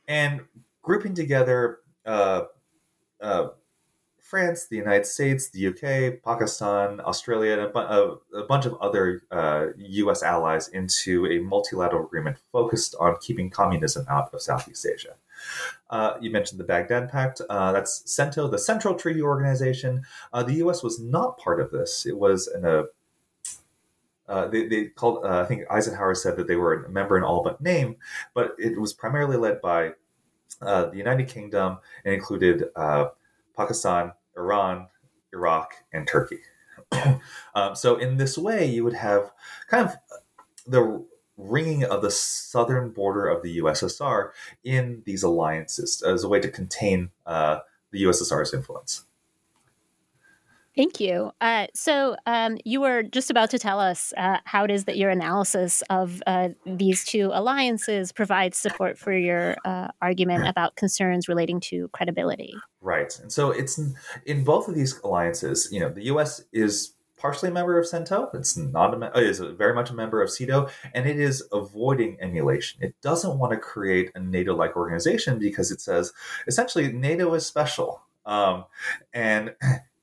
[0.06, 0.42] and
[0.80, 2.42] grouping together uh,
[3.20, 3.48] uh,
[4.24, 8.74] France, the United States, the UK, Pakistan, Australia, and a, bu- a, a bunch of
[8.80, 14.86] other uh, US allies into a multilateral agreement focused on keeping communism out of Southeast
[14.86, 15.16] Asia.
[15.90, 17.42] Uh, you mentioned the Baghdad Pact.
[17.50, 20.02] Uh, that's CENTO, the Central Treaty Organization.
[20.32, 20.82] Uh, the U.S.
[20.82, 22.06] was not part of this.
[22.06, 22.84] It was in a
[24.26, 25.22] uh, they, they called.
[25.22, 27.96] Uh, I think Eisenhower said that they were a member in all but name,
[28.32, 29.92] but it was primarily led by
[30.62, 32.64] uh, the United Kingdom and included
[33.56, 34.88] Pakistan, Iran,
[35.32, 36.40] Iraq, and Turkey.
[37.54, 39.32] um, so in this way, you would have
[39.68, 39.96] kind of
[40.66, 41.04] the
[41.36, 44.30] ringing of the southern border of the USSR
[44.62, 49.04] in these alliances as a way to contain uh, the USSR's influence.
[50.76, 51.30] Thank you.
[51.40, 54.96] Uh, so, um, you were just about to tell us uh, how it is that
[54.96, 61.28] your analysis of uh, these two alliances provides support for your uh, argument about concerns
[61.28, 62.54] relating to credibility.
[62.80, 63.16] Right.
[63.20, 63.80] And so, it's
[64.26, 66.42] in both of these alliances, you know, the U.S.
[66.52, 68.34] is partially a member of CENTO.
[68.34, 69.18] It's not a, member.
[69.18, 72.82] it is very much a member of SEATO, and it is avoiding emulation.
[72.82, 76.12] It doesn't want to create a NATO-like organization because it says
[76.46, 78.64] essentially NATO is special, um,
[79.12, 79.54] and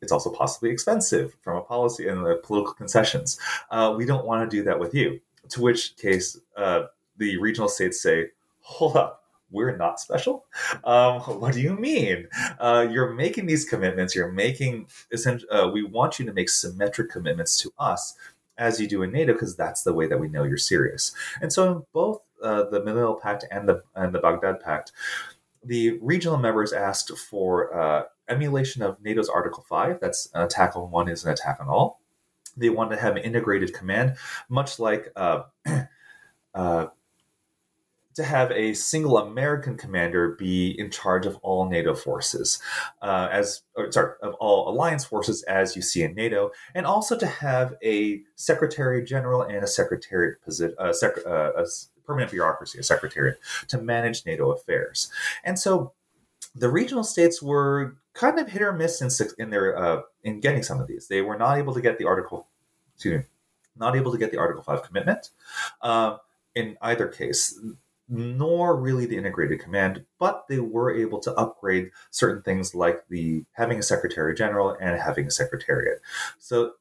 [0.01, 3.39] it's also possibly expensive from a policy and the political concessions.
[3.69, 5.19] Uh, we don't want to do that with you.
[5.49, 6.83] To which case, uh,
[7.17, 8.29] the regional states say,
[8.61, 10.45] "Hold up." we're not special.
[10.83, 12.27] Um, what do you mean?
[12.59, 14.15] Uh, you're making these commitments.
[14.15, 14.87] You're making.
[15.51, 18.15] Uh, we want you to make symmetric commitments to us
[18.57, 21.11] as you do in NATO because that's the way that we know you're serious.
[21.41, 24.91] And so in both uh, the Manila Pact and the and the Baghdad Pact,
[25.63, 30.00] the regional members asked for uh, emulation of NATO's Article Five.
[30.02, 32.02] That's an attack on one is an attack on all.
[32.58, 34.17] They wanted to have an integrated command,
[34.50, 35.12] much like.
[35.15, 35.43] Uh,
[36.54, 36.88] uh,
[38.15, 42.60] to have a single American commander be in charge of all NATO forces,
[43.02, 47.17] uh, as or, sorry, of all alliance forces as you see in NATO, and also
[47.17, 51.65] to have a secretary general and a secretariat position, uh, sec- uh, a
[52.05, 55.11] permanent bureaucracy, a secretariat to manage NATO affairs.
[55.43, 55.93] And so,
[56.55, 60.63] the regional states were kind of hit or miss in in their uh, in getting
[60.63, 61.07] some of these.
[61.07, 62.47] They were not able to get the article,
[63.77, 65.29] not able to get the Article Five commitment.
[65.81, 66.17] Uh,
[66.53, 67.57] in either case,
[68.09, 73.45] nor really the integrated command, but they were able to upgrade certain things like the
[73.53, 76.01] having a secretary general and having a secretariat.
[76.37, 76.73] So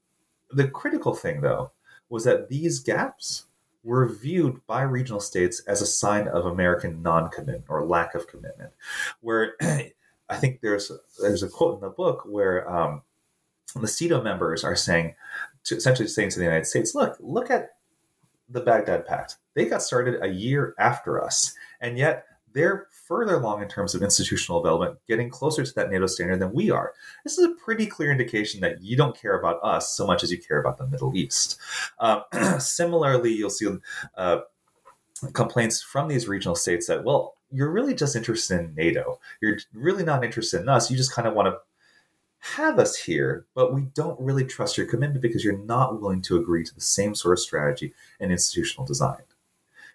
[0.50, 1.70] the critical thing though
[2.08, 3.46] was that these gaps
[3.82, 8.72] were viewed by regional states as a sign of American non-commitment or lack of commitment.
[9.20, 13.02] Where I think there's there's a quote in the book where um,
[13.74, 15.14] the SEATO members are saying,
[15.64, 17.70] to, essentially saying to the United States, "Look, look at
[18.48, 19.36] the Baghdad Pact.
[19.54, 24.02] They got started a year after us, and yet they're further along in terms of
[24.02, 26.92] institutional development, getting closer to that NATO standard than we are.
[27.24, 30.30] This is a pretty clear indication that you don't care about us so much as
[30.30, 31.58] you care about the Middle East.
[31.98, 32.22] Uh,
[32.58, 33.68] similarly, you'll see
[34.16, 34.40] uh,
[35.32, 39.18] complaints from these regional states that, well, you're really just interested in NATO.
[39.40, 40.90] You're really not interested in us.
[40.90, 41.58] You just kind of want to
[42.40, 46.36] have us here, but we don't really trust your commitment because you're not willing to
[46.36, 49.20] agree to the same sort of strategy and institutional design.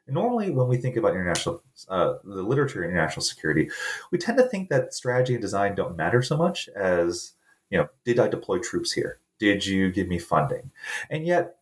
[0.07, 3.69] Normally, when we think about international, uh, the literature in international security,
[4.11, 7.33] we tend to think that strategy and design don't matter so much as,
[7.69, 9.19] you know, did I deploy troops here?
[9.39, 10.71] did you give me funding?
[11.09, 11.57] And yet,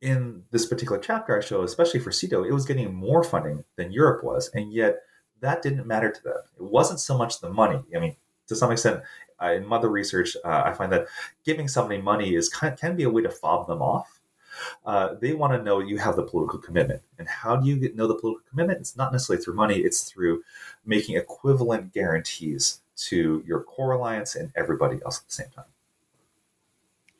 [0.00, 3.92] in this particular chapter, I show, especially for SEATO, it was getting more funding than
[3.92, 5.00] Europe was, and yet
[5.40, 6.38] that didn't matter to them.
[6.56, 7.82] It wasn't so much the money.
[7.94, 8.16] I mean,
[8.48, 9.02] to some extent,
[9.40, 11.06] in mother research, uh, I find that
[11.44, 14.20] giving somebody money is can be a way to fob them off.
[14.84, 17.02] Uh, they want to know you have the political commitment.
[17.18, 18.80] And how do you get, know the political commitment?
[18.80, 20.42] It's not necessarily through money, it's through
[20.84, 25.64] making equivalent guarantees to your core alliance and everybody else at the same time.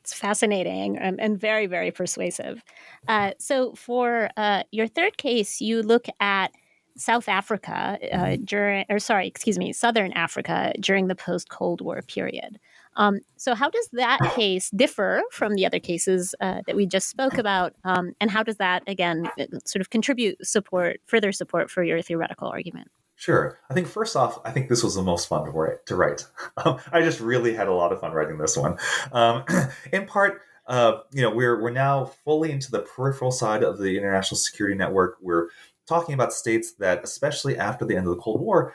[0.00, 2.62] It's fascinating and, and very, very persuasive.
[3.06, 6.50] Uh, so, for uh, your third case, you look at
[6.96, 8.44] South Africa uh, mm-hmm.
[8.44, 12.58] during, or sorry, excuse me, Southern Africa during the post Cold War period.
[12.96, 17.08] Um, so, how does that case differ from the other cases uh, that we just
[17.08, 17.74] spoke about?
[17.84, 19.28] Um, and how does that, again,
[19.64, 22.88] sort of contribute support, further support for your theoretical argument?
[23.16, 23.58] Sure.
[23.70, 25.86] I think first off, I think this was the most fun to write.
[25.86, 26.26] To write.
[26.64, 28.78] Um, I just really had a lot of fun writing this one.
[29.10, 29.44] Um,
[29.92, 33.96] in part, uh, you know, we're we're now fully into the peripheral side of the
[33.96, 35.16] international security network.
[35.20, 35.48] We're
[35.86, 38.74] talking about states that, especially after the end of the Cold War,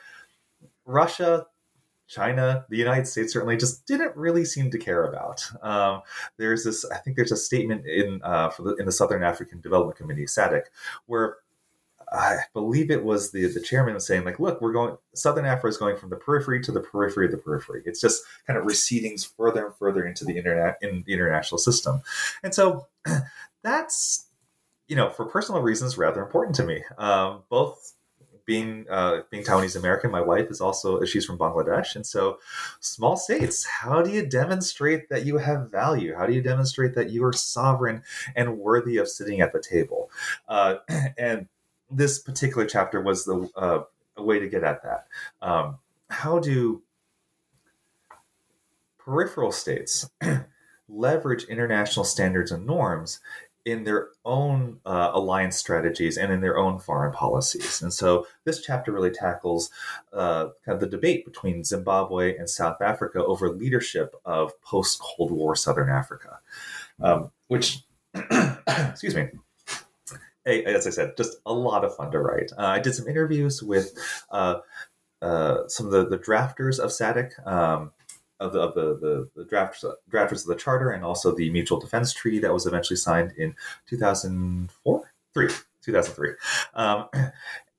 [0.85, 1.45] Russia,
[2.07, 5.43] China, the United States certainly just didn't really seem to care about.
[5.61, 6.01] Um,
[6.37, 9.97] there's this, I think there's a statement in uh, the, in the Southern African Development
[9.97, 10.63] Committee, SADC,
[11.05, 11.37] where
[12.11, 15.67] I believe it was the the chairman was saying like, look, we're going Southern Africa
[15.67, 17.81] is going from the periphery to the periphery of the periphery.
[17.85, 22.01] It's just kind of receding further and further into the internet in the international system,
[22.43, 22.87] and so
[23.63, 24.27] that's
[24.87, 26.83] you know for personal reasons rather important to me.
[26.97, 27.93] Um, both
[28.47, 32.39] being uh, being Taiwanese American, my wife is also she's from Bangladesh, and so
[32.79, 33.65] small states.
[33.65, 36.15] How do you demonstrate that you have value?
[36.15, 38.01] How do you demonstrate that you are sovereign
[38.35, 40.09] and worthy of sitting at the table?
[40.47, 40.75] Uh,
[41.17, 41.47] and
[41.91, 43.83] this particular chapter was the uh,
[44.15, 45.07] a way to get at that.
[45.41, 45.77] Um,
[46.09, 46.81] how do
[48.97, 50.09] peripheral states
[50.89, 53.19] leverage international standards and norms
[53.67, 57.81] in their own uh, alliance strategies and in their own foreign policies.
[57.81, 59.69] And so this chapter really tackles
[60.13, 65.31] uh, kind of the debate between Zimbabwe and South Africa over leadership of post Cold
[65.31, 66.39] War Southern Africa,
[67.01, 67.83] um, which,
[68.15, 69.27] excuse me,
[70.45, 72.53] as I said, just a lot of fun to write.
[72.57, 73.91] Uh, I did some interviews with
[74.31, 74.59] uh,
[75.21, 77.91] uh, some of the, the drafters of SADC, um,
[78.39, 81.79] of the, of the, the, the drafters, drafters of the charter, and also the mutual
[81.79, 83.55] defense treaty that was eventually signed in
[83.87, 85.47] 2004, three,
[85.83, 86.31] 2003.
[86.73, 87.07] Um,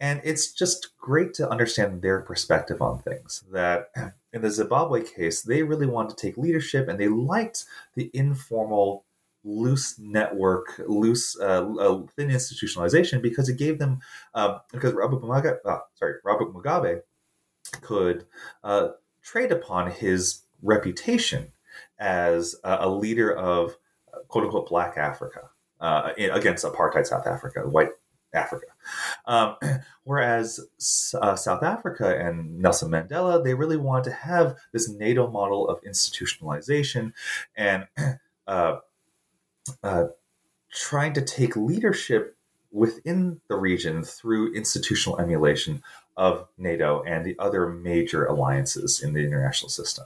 [0.00, 3.44] and it's just great to understand their perspective on things.
[3.52, 3.90] That
[4.32, 9.04] in the Zimbabwe case, they really wanted to take leadership and they liked the informal
[9.44, 14.00] loose network, loose, uh, uh, thin institutionalization because it gave them
[14.34, 17.00] uh, because Robert Mugabe, uh, sorry, Robert Mugabe
[17.80, 18.26] could
[18.62, 18.88] uh,
[19.22, 21.52] trade upon his reputation
[21.98, 23.76] as a leader of
[24.28, 27.90] quote unquote Black Africa uh, against apartheid South Africa, white
[28.32, 28.66] Africa.
[29.26, 29.56] Um,
[30.04, 30.60] whereas
[31.20, 35.82] uh, South Africa and Nelson Mandela, they really want to have this NATO model of
[35.82, 37.12] institutionalization
[37.56, 37.86] and
[38.46, 38.76] uh,
[39.82, 40.04] uh,
[40.70, 42.36] trying to take leadership
[42.70, 45.82] within the region through institutional emulation
[46.18, 50.04] of NATO and the other major alliances in the international system.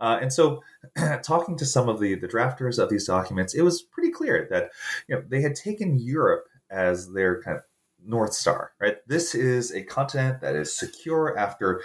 [0.00, 0.62] Uh, and so,
[1.22, 4.70] talking to some of the, the drafters of these documents, it was pretty clear that
[5.08, 7.64] you know they had taken Europe as their kind of
[8.02, 8.72] north star.
[8.80, 11.82] Right, this is a continent that is secure after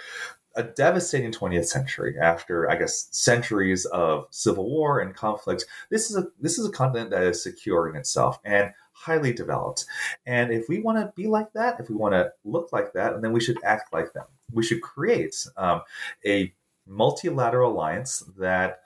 [0.54, 6.16] a devastating 20th century after i guess centuries of civil war and conflict this is
[6.16, 9.84] a this is a continent that is secure in itself and highly developed
[10.26, 13.12] and if we want to be like that if we want to look like that
[13.12, 15.82] and then we should act like them we should create um,
[16.24, 16.52] a
[16.86, 18.80] multilateral alliance that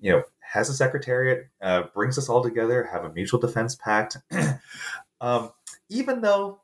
[0.00, 4.16] you know has a secretariat uh, brings us all together have a mutual defense pact
[5.20, 5.50] um,
[5.88, 6.60] even though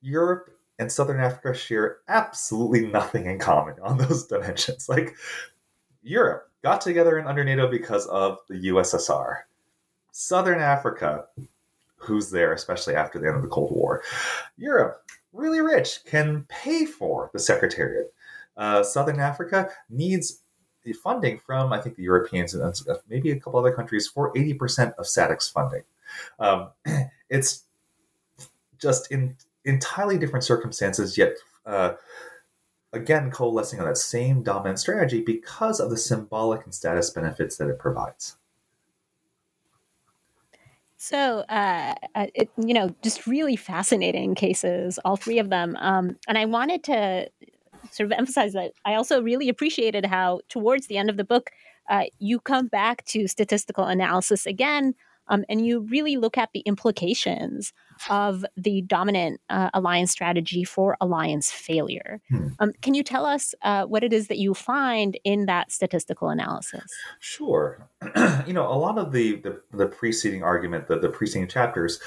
[0.00, 4.88] europe and Southern Africa share absolutely nothing in common on those dimensions.
[4.88, 5.14] Like
[6.02, 9.42] Europe got together in under NATO because of the USSR.
[10.12, 11.26] Southern Africa,
[12.04, 14.02] who's there, especially after the end of the Cold War.
[14.56, 18.12] Europe, really rich, can pay for the Secretariat.
[18.56, 20.42] Uh, Southern Africa needs
[20.84, 22.74] the funding from, I think, the Europeans and
[23.08, 25.82] maybe a couple other countries for 80% of SADC's funding.
[26.38, 26.68] Um,
[27.30, 27.64] it's
[28.78, 31.32] just in entirely different circumstances, yet
[31.64, 31.94] uh,
[32.92, 37.68] again coalescing on that same dominant strategy because of the symbolic and status benefits that
[37.68, 38.36] it provides.
[41.04, 41.94] So, uh,
[42.34, 45.76] it, you know, just really fascinating cases, all three of them.
[45.78, 47.28] Um, and I wanted to
[47.90, 51.50] sort of emphasize that I also really appreciated how, towards the end of the book,
[51.90, 54.94] uh, you come back to statistical analysis again
[55.28, 57.74] um, and you really look at the implications
[58.10, 62.20] of the dominant uh, alliance strategy for alliance failure.
[62.28, 62.48] Hmm.
[62.58, 66.28] Um, can you tell us uh, what it is that you find in that statistical
[66.28, 66.90] analysis?
[67.20, 67.88] Sure.
[68.46, 72.00] you know, a lot of the, the, the preceding argument, the, the preceding chapters,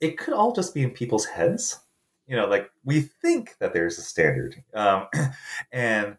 [0.00, 1.80] it could all just be in people's heads.
[2.26, 4.62] You know, like we think that there's a standard.
[4.72, 5.08] Um,
[5.72, 6.16] and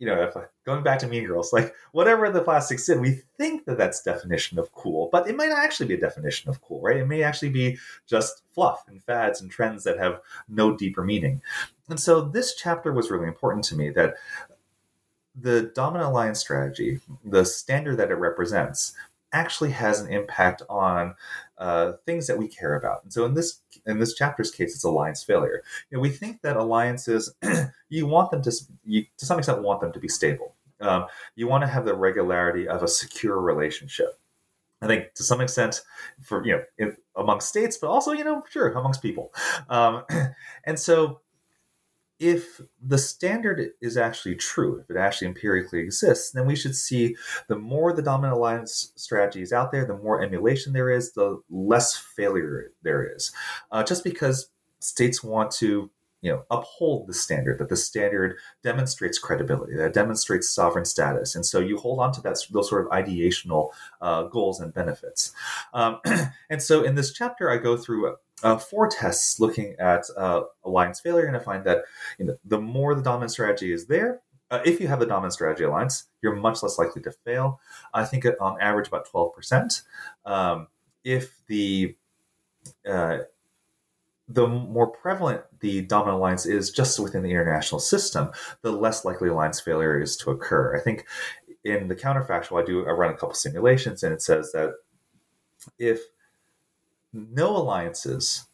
[0.00, 0.34] you know, if
[0.64, 4.58] going back to Mean Girls, like whatever the plastics in, we think that that's definition
[4.58, 6.96] of cool, but it might not actually be a definition of cool, right?
[6.96, 11.42] It may actually be just fluff and fads and trends that have no deeper meaning.
[11.90, 14.14] And so this chapter was really important to me that
[15.38, 18.94] the dominant alliance strategy, the standard that it represents,
[19.32, 21.14] actually has an impact on
[21.60, 23.04] uh, things that we care about.
[23.04, 25.62] And so in this in this chapter's case, it's alliance failure.
[25.90, 27.32] You know, we think that alliances
[27.90, 28.52] you want them to
[28.84, 30.56] you, to some extent want them to be stable.
[30.80, 31.06] Um,
[31.36, 34.18] you want to have the regularity of a secure relationship.
[34.82, 35.82] I think to some extent,
[36.22, 39.32] for you know, in, among states, but also you know, sure, amongst people.
[39.68, 40.04] Um,
[40.64, 41.20] and so
[42.20, 47.16] if the standard is actually true, if it actually empirically exists, then we should see
[47.48, 51.40] the more the dominant alliance strategy is out there, the more emulation there is, the
[51.48, 53.32] less failure there is.
[53.72, 54.50] Uh, just because
[54.80, 55.90] states want to
[56.22, 61.34] you know uphold the standard that the standard demonstrates credibility that demonstrates sovereign status.
[61.34, 65.32] And so you hold on to that those sort of ideational uh, goals and benefits.
[65.72, 66.00] Um,
[66.50, 71.00] and so in this chapter i go through uh, four tests looking at uh, alliance
[71.00, 71.84] failure and i find that
[72.18, 75.32] you know, the more the dominant strategy is there uh, if you have the dominant
[75.32, 77.60] strategy alliance you're much less likely to fail.
[77.94, 79.82] I think on average about 12%
[80.26, 80.68] um,
[81.04, 81.96] if the
[82.86, 83.18] uh,
[84.32, 88.30] the more prevalent the dominant alliance is just within the international system,
[88.62, 90.76] the less likely alliance failure is to occur.
[90.76, 91.06] I think
[91.64, 94.74] in the counterfactual, I do I run a couple simulations, and it says that
[95.78, 96.00] if
[97.12, 98.46] no alliances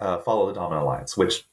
[0.00, 1.44] uh, follow the dominant alliance, which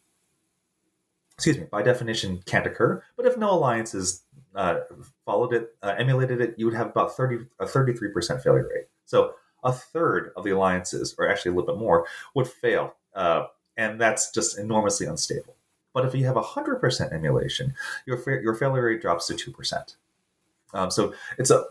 [1.33, 4.23] excuse me, by definition can't occur, but if no alliances
[4.55, 4.77] uh,
[5.25, 8.85] followed it, uh, emulated it, you would have about 30, a 33% failure rate.
[9.05, 9.33] So
[9.63, 13.99] a third of the alliances, or actually a little bit more, would fail uh, and
[13.99, 15.55] that's just enormously unstable.
[15.93, 17.73] But if you have 100% emulation,
[18.05, 19.95] your, fa- your failure rate drops to 2%.
[20.73, 21.65] Um, so it's a,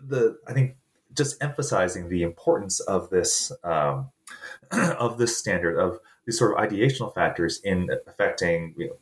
[0.00, 0.76] the, I think
[1.14, 4.10] just emphasizing the importance of this, um,
[4.70, 8.96] of this standard of these sort of ideational factors in affecting, you know,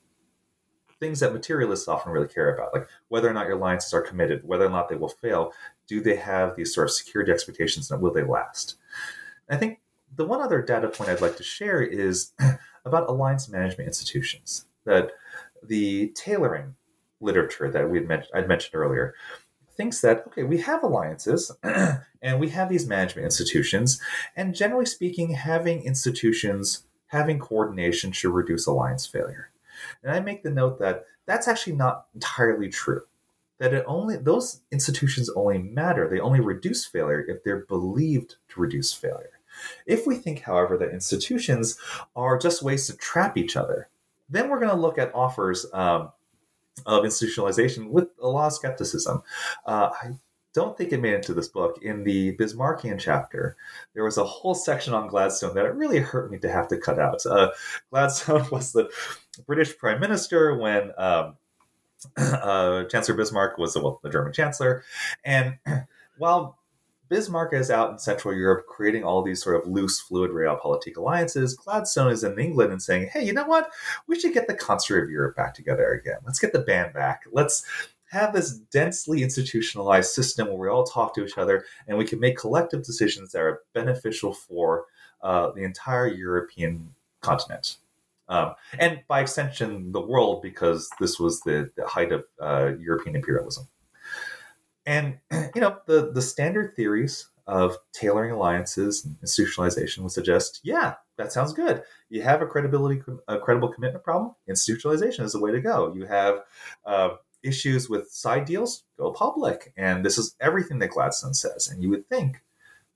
[0.98, 4.46] things that materialists often really care about, like whether or not your alliances are committed,
[4.46, 5.52] whether or not they will fail.
[5.86, 8.76] Do they have these sort of security expectations and will they last?
[9.48, 9.80] I think
[10.14, 12.32] the one other data point I'd like to share is
[12.84, 14.66] about alliance management institutions.
[14.84, 15.12] That
[15.62, 16.74] the tailoring
[17.20, 19.14] literature that we mentioned, I'd mentioned earlier
[19.76, 24.00] thinks that okay, we have alliances and we have these management institutions,
[24.36, 29.50] and generally speaking, having institutions having coordination should reduce alliance failure.
[30.02, 33.02] And I make the note that that's actually not entirely true.
[33.58, 38.60] That it only those institutions only matter, they only reduce failure if they're believed to
[38.60, 39.39] reduce failure.
[39.86, 41.78] If we think, however, that institutions
[42.16, 43.88] are just ways to trap each other,
[44.28, 46.12] then we're going to look at offers um,
[46.86, 49.22] of institutionalization with a lot of skepticism.
[49.66, 50.10] Uh, I
[50.52, 51.78] don't think it made it into this book.
[51.82, 53.56] In the Bismarckian chapter,
[53.94, 56.78] there was a whole section on Gladstone that it really hurt me to have to
[56.78, 57.24] cut out.
[57.24, 57.50] Uh,
[57.90, 58.90] Gladstone was the
[59.46, 61.36] British prime minister when um,
[62.16, 64.84] uh, Chancellor Bismarck was the, well, the German chancellor.
[65.24, 65.58] And
[66.18, 66.58] while
[67.10, 71.54] Bismarck is out in Central Europe creating all these sort of loose, fluid realpolitik alliances.
[71.54, 73.70] Gladstone is in England and saying, hey, you know what?
[74.06, 76.18] We should get the concert of Europe back together again.
[76.24, 77.24] Let's get the band back.
[77.32, 77.64] Let's
[78.10, 82.20] have this densely institutionalized system where we all talk to each other and we can
[82.20, 84.84] make collective decisions that are beneficial for
[85.22, 87.76] uh, the entire European continent.
[88.28, 93.16] Um, and by extension, the world, because this was the, the height of uh, European
[93.16, 93.66] imperialism.
[94.90, 95.18] And
[95.54, 101.32] you know, the the standard theories of tailoring alliances and institutionalization would suggest, yeah, that
[101.32, 101.82] sounds good.
[102.08, 104.34] You have a credibility, a credible commitment problem.
[104.48, 105.92] Institutionalization is the way to go.
[105.94, 106.40] You have
[106.84, 107.10] uh,
[107.42, 111.68] issues with side deals, go public, and this is everything that Gladstone says.
[111.68, 112.42] And you would think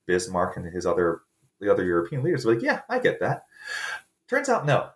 [0.05, 1.21] Bismarck and his other
[1.61, 3.45] the other European leaders were like, yeah, I get that.
[4.27, 4.89] Turns out, no.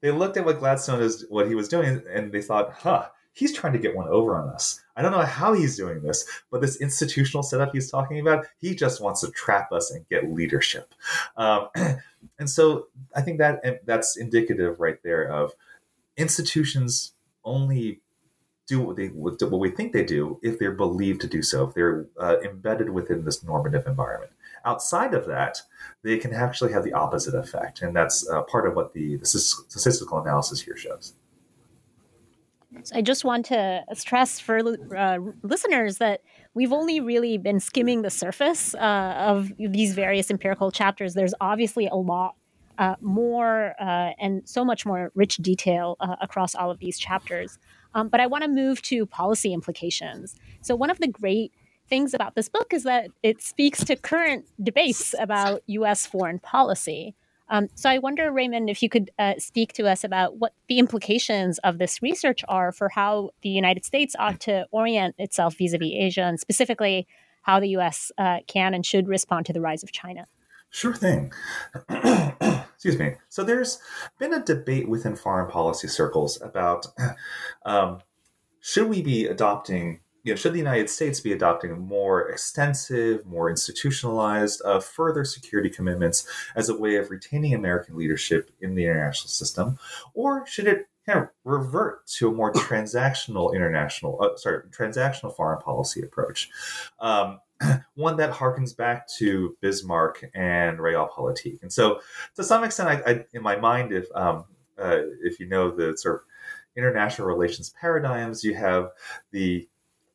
[0.00, 3.52] They looked at what Gladstone is, what he was doing, and they thought, huh, he's
[3.52, 4.80] trying to get one over on us.
[4.96, 8.74] I don't know how he's doing this, but this institutional setup he's talking about, he
[8.74, 10.94] just wants to trap us and get leadership.
[11.36, 11.68] Um,
[12.38, 15.52] and so I think that that's indicative right there of
[16.16, 17.12] institutions
[17.44, 18.00] only
[18.66, 21.74] do what they what we think they do if they're believed to do so, if
[21.74, 24.32] they're uh, embedded within this normative environment.
[24.64, 25.60] Outside of that,
[26.02, 29.26] they can actually have the opposite effect, and that's uh, part of what the, the
[29.26, 31.12] statistical analysis here shows.
[32.92, 34.60] I just want to stress for
[34.96, 36.20] uh, listeners that
[36.54, 41.14] we've only really been skimming the surface uh, of these various empirical chapters.
[41.14, 42.34] There's obviously a lot
[42.78, 47.58] uh, more uh, and so much more rich detail uh, across all of these chapters.
[47.94, 50.34] Um, but I want to move to policy implications.
[50.60, 51.52] So, one of the great
[51.88, 57.14] things about this book is that it speaks to current debates about US foreign policy.
[57.48, 60.78] Um, so, I wonder, Raymond, if you could uh, speak to us about what the
[60.78, 65.74] implications of this research are for how the United States ought to orient itself vis
[65.74, 67.06] a vis Asia, and specifically
[67.42, 70.26] how the US uh, can and should respond to the rise of China.
[70.70, 71.32] Sure thing.
[72.74, 73.14] Excuse me.
[73.28, 73.78] So there's
[74.18, 76.86] been a debate within foreign policy circles about
[77.64, 78.00] um,
[78.60, 83.50] should we be adopting, you know, should the United States be adopting more extensive, more
[83.50, 89.28] institutionalized, uh, further security commitments as a way of retaining American leadership in the international
[89.28, 89.78] system,
[90.14, 95.60] or should it kind of revert to a more transactional international, uh, sorry, transactional foreign
[95.60, 96.48] policy approach?
[96.98, 97.40] Um,
[97.94, 101.62] one that harkens back to Bismarck and Realpolitik.
[101.62, 102.00] And so,
[102.36, 104.46] to some extent, I, I in my mind, if um,
[104.78, 106.20] uh, if you know the sort of
[106.76, 108.90] international relations paradigms, you have
[109.30, 109.68] the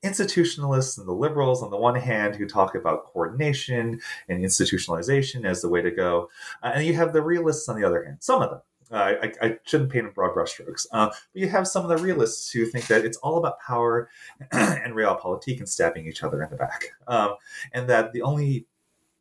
[0.03, 5.61] institutionalists and the liberals on the one hand who talk about coordination and institutionalization as
[5.61, 6.29] the way to go,
[6.63, 8.17] uh, and you have the realists on the other hand.
[8.19, 10.87] Some of them uh, I, I, shouldn't paint in broad brushstrokes.
[10.91, 14.09] Uh, but you have some of the realists who think that it's all about power
[14.51, 16.91] and realpolitik and stabbing each other in the back.
[17.07, 17.35] Um,
[17.71, 18.65] and that the only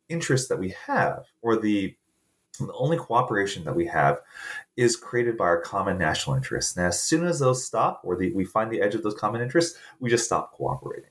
[0.07, 1.95] interest that we have, or the,
[2.57, 4.19] the only cooperation that we have,
[4.75, 6.75] is created by our common national interests.
[6.75, 9.41] And as soon as those stop, or the, we find the edge of those common
[9.41, 11.09] interests, we just stop cooperating.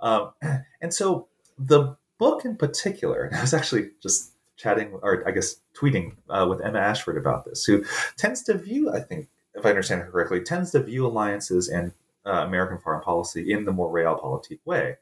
[0.00, 0.32] Um,
[0.80, 6.16] and so the book in particular, I was actually just chatting, or I guess tweeting
[6.28, 7.84] uh, with Emma Ashford about this, who
[8.16, 11.92] tends to view, I think, if I understand her correctly, tends to view alliances and
[12.26, 14.96] uh, American foreign policy in the more realpolitik way.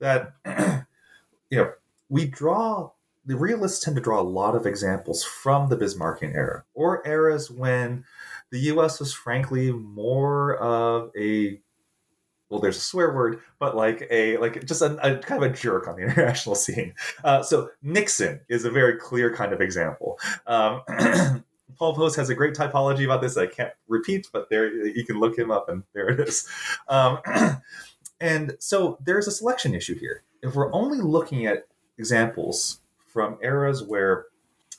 [0.00, 0.34] That,
[1.50, 1.72] you know,
[2.08, 2.90] we draw,
[3.28, 7.50] the realists tend to draw a lot of examples from the Bismarckian era or eras
[7.50, 8.04] when
[8.50, 11.60] the US was frankly more of a
[12.48, 15.54] well, there's a swear word, but like a like just a, a kind of a
[15.54, 16.94] jerk on the international scene.
[17.22, 20.18] Uh, so Nixon is a very clear kind of example.
[20.46, 20.80] Um,
[21.76, 23.36] Paul Poast has a great typology about this.
[23.36, 26.48] I can't repeat, but there you can look him up, and there it is.
[26.88, 27.18] Um,
[28.20, 30.22] and so there's a selection issue here.
[30.42, 31.66] If we're only looking at
[31.98, 32.80] examples
[33.18, 34.26] from eras where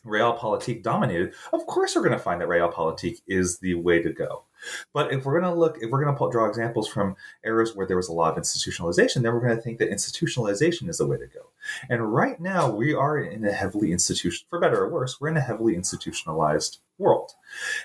[0.05, 4.45] realpolitik dominated, of course we're going to find that realpolitik is the way to go.
[4.93, 7.85] But if we're going to look, if we're going to draw examples from eras where
[7.85, 11.05] there was a lot of institutionalization, then we're going to think that institutionalization is the
[11.05, 11.49] way to go.
[11.89, 15.35] And right now, we are in a heavily institution, for better or worse, we're in
[15.35, 17.33] a heavily institutionalized world.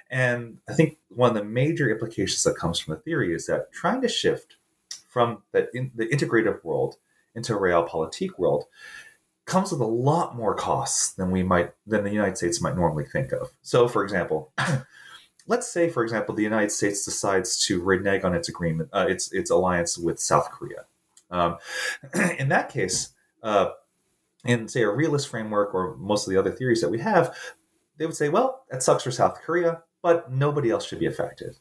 [0.09, 3.73] And I think one of the major implications that comes from the theory is that
[3.73, 4.55] trying to shift
[5.09, 6.95] from the, in, the integrative world
[7.35, 8.67] into a realpolitik world
[9.47, 13.05] comes with a lot more costs than we might than the United States might normally
[13.05, 13.51] think of.
[13.63, 14.53] So, for example,
[15.47, 19.33] let's say, for example, the United States decides to renege on its agreement, uh, its
[19.33, 20.85] its alliance with South Korea.
[21.31, 21.59] Um,
[22.39, 23.11] in that case,
[23.43, 23.71] uh,
[24.45, 27.37] in say a realist framework or most of the other theories that we have,
[27.97, 31.57] they would say, well, that sucks for South Korea, but nobody else should be affected.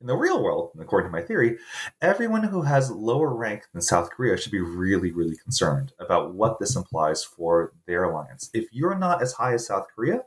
[0.00, 1.58] In the real world, according to my theory,
[2.00, 6.60] everyone who has lower rank than South Korea should be really, really concerned about what
[6.60, 8.48] this implies for their alliance.
[8.54, 10.22] If you're not as high as South Korea,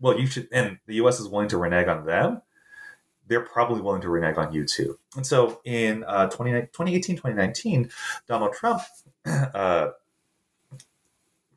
[0.00, 1.20] well, you should, and the U.S.
[1.20, 2.40] is willing to renege on them.
[3.26, 4.98] They're probably willing to renege on you too.
[5.14, 7.90] And so in uh, 2018, 2019,
[8.26, 8.80] Donald Trump
[9.26, 9.90] uh,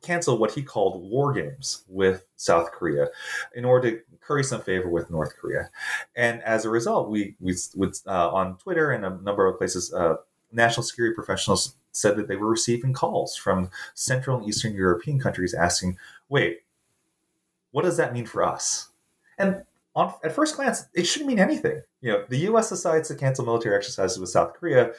[0.04, 3.08] canceled what he called war games with South Korea
[3.54, 5.70] in order to curry some favor with North Korea.
[6.16, 9.92] And as a result, we, we with, uh, on Twitter and a number of places,
[9.92, 10.16] uh,
[10.52, 15.54] national security professionals said that they were receiving calls from Central and Eastern European countries
[15.54, 15.96] asking,
[16.28, 16.60] wait,
[17.70, 18.88] what does that mean for us?
[19.38, 19.64] And
[19.96, 21.82] on, at first glance, it shouldn't mean anything.
[22.00, 22.68] You know, the U.S.
[22.68, 24.92] decides to cancel military exercises with South Korea.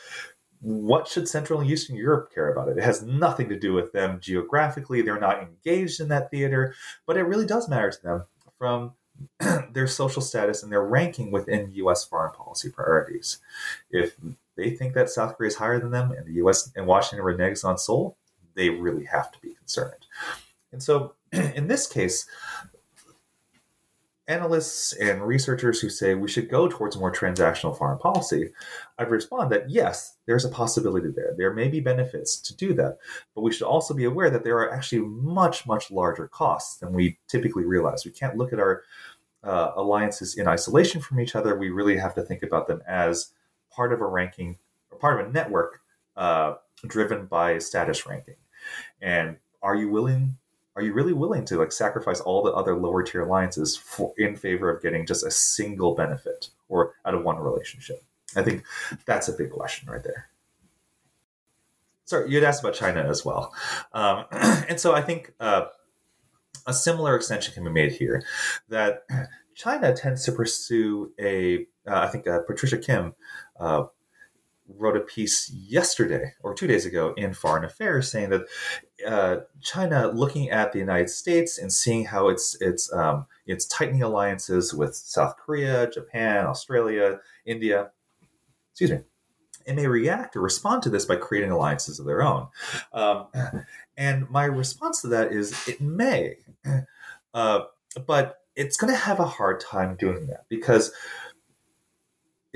[0.65, 2.77] What should Central and Eastern Europe care about it?
[2.77, 5.03] It has nothing to do with them geographically.
[5.03, 6.73] They're not engaged in that theater,
[7.05, 8.23] but it really does matter to them
[8.57, 8.93] from
[9.73, 12.03] their social status and their ranking within U.S.
[12.03, 13.37] foreign policy priorities.
[13.91, 14.15] If
[14.57, 16.71] they think that South Korea is higher than them, and the U.S.
[16.75, 18.17] and Washington reneges on Seoul,
[18.55, 20.07] they really have to be concerned.
[20.71, 22.27] And so, in this case,
[24.27, 28.49] analysts and researchers who say we should go towards more transactional foreign policy,
[28.97, 31.33] I'd respond that yes, there's a possibility there.
[31.37, 32.97] There may be benefits to do that,
[33.35, 36.93] but we should also be aware that there are actually much, much larger costs than
[36.93, 38.05] we typically realize.
[38.05, 38.83] We can't look at our
[39.43, 41.55] uh, alliances in isolation from each other.
[41.55, 43.31] We really have to think about them as
[43.71, 44.57] part of a ranking,
[44.89, 45.81] or part of a network
[46.17, 46.55] uh,
[46.87, 48.37] driven by status ranking.
[49.01, 50.37] And are you willing
[50.75, 54.35] are you really willing to like sacrifice all the other lower tier alliances for, in
[54.35, 58.03] favor of getting just a single benefit or out of one relationship?
[58.35, 58.63] I think
[59.05, 60.29] that's a big question right there.
[62.03, 63.53] Sorry, you'd asked about China as well,
[63.93, 65.65] um, and so I think uh,
[66.67, 68.23] a similar extension can be made here.
[68.69, 69.05] That
[69.55, 73.15] China tends to pursue a, uh, I think uh, Patricia Kim
[73.59, 73.85] uh,
[74.67, 78.41] wrote a piece yesterday or two days ago in Foreign Affairs saying that
[79.07, 84.01] uh, China, looking at the United States and seeing how it's it's um, it's tightening
[84.01, 87.91] alliances with South Korea, Japan, Australia, India,
[88.71, 88.99] excuse me,
[89.65, 92.47] it may react or respond to this by creating alliances of their own.
[92.93, 93.27] Um,
[93.97, 96.37] and my response to that is it may,
[97.33, 97.61] uh,
[98.05, 100.91] but it's going to have a hard time doing that because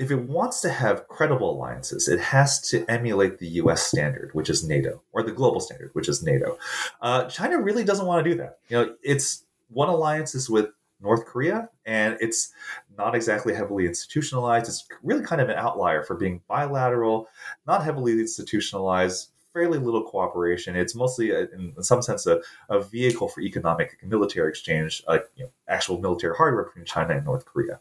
[0.00, 4.48] if it wants to have credible alliances, it has to emulate the US standard, which
[4.48, 6.56] is NATO, or the global standard, which is NATO.
[7.02, 8.60] Uh, China really doesn't want to do that.
[8.70, 10.70] You know, it's one alliance is with
[11.02, 12.50] North Korea, and it's
[12.96, 14.68] not exactly heavily institutionalized.
[14.68, 17.28] It's really kind of an outlier for being bilateral,
[17.66, 20.76] not heavily institutionalized, fairly little cooperation.
[20.76, 22.40] It's mostly, a, in some sense, a,
[22.70, 27.16] a, vehicle for economic and military exchange, like you know, actual military hardware between China
[27.16, 27.80] and North Korea.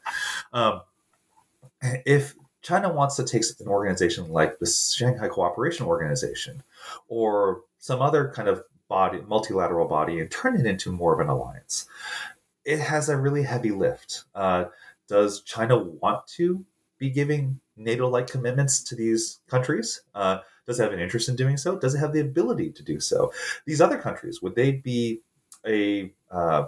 [0.51, 0.81] Um,
[1.81, 6.63] if China wants to take an organization like the Shanghai Cooperation Organization
[7.07, 11.29] or some other kind of body, multilateral body, and turn it into more of an
[11.29, 11.87] alliance,
[12.65, 14.25] it has a really heavy lift.
[14.35, 14.65] Uh,
[15.07, 16.65] does China want to
[16.97, 20.01] be giving NATO like commitments to these countries?
[20.13, 21.79] Uh, does it have an interest in doing so?
[21.79, 23.31] Does it have the ability to do so?
[23.65, 25.21] These other countries, would they be
[25.65, 26.65] a uh,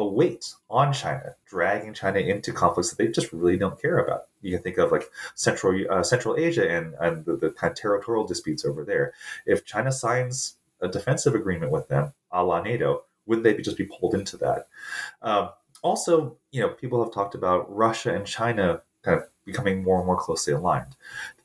[0.00, 4.22] a weight on China, dragging China into conflicts that they just really don't care about.
[4.40, 7.76] You can think of like Central uh, Central Asia and, and the, the, kind of
[7.76, 9.12] territorial disputes over there.
[9.44, 13.76] If China signs a defensive agreement with them, a la NATO, wouldn't they be just
[13.76, 14.68] be pulled into that?
[15.20, 15.50] Um,
[15.82, 20.06] also, you know, people have talked about Russia and China kind of becoming more and
[20.06, 20.96] more closely aligned.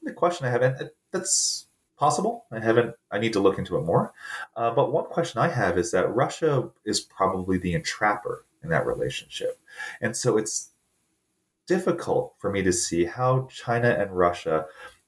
[0.01, 2.45] The question I have, and that's possible.
[2.51, 2.95] I haven't.
[3.11, 4.13] I need to look into it more.
[4.55, 8.85] Uh, but one question I have is that Russia is probably the entrapper in that
[8.85, 9.59] relationship,
[10.01, 10.71] and so it's
[11.67, 14.65] difficult for me to see how China and Russia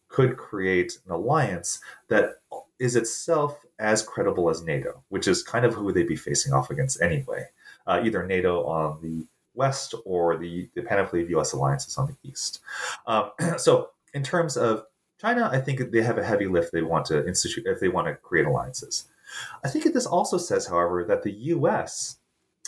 [0.08, 2.36] could create an alliance that
[2.80, 6.70] is itself as credible as NATO, which is kind of who they'd be facing off
[6.70, 7.46] against anyway.
[7.86, 11.54] Uh, either NATO on the west or the, the panoply of U.S.
[11.54, 12.60] alliances on the east.
[13.06, 14.86] Um, so, in terms of
[15.20, 18.08] China, I think they have a heavy lift they want to institute if they want
[18.08, 19.08] to create alliances.
[19.64, 22.18] I think this also says, however, that the U.S.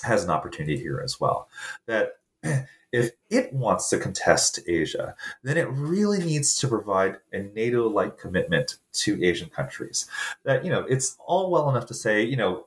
[0.04, 1.50] has an opportunity here as well.
[1.86, 2.14] That
[2.92, 8.78] if it wants to contest Asia, then it really needs to provide a NATO-like commitment
[8.94, 10.08] to Asian countries.
[10.44, 12.66] That you know, it's all well enough to say, you know,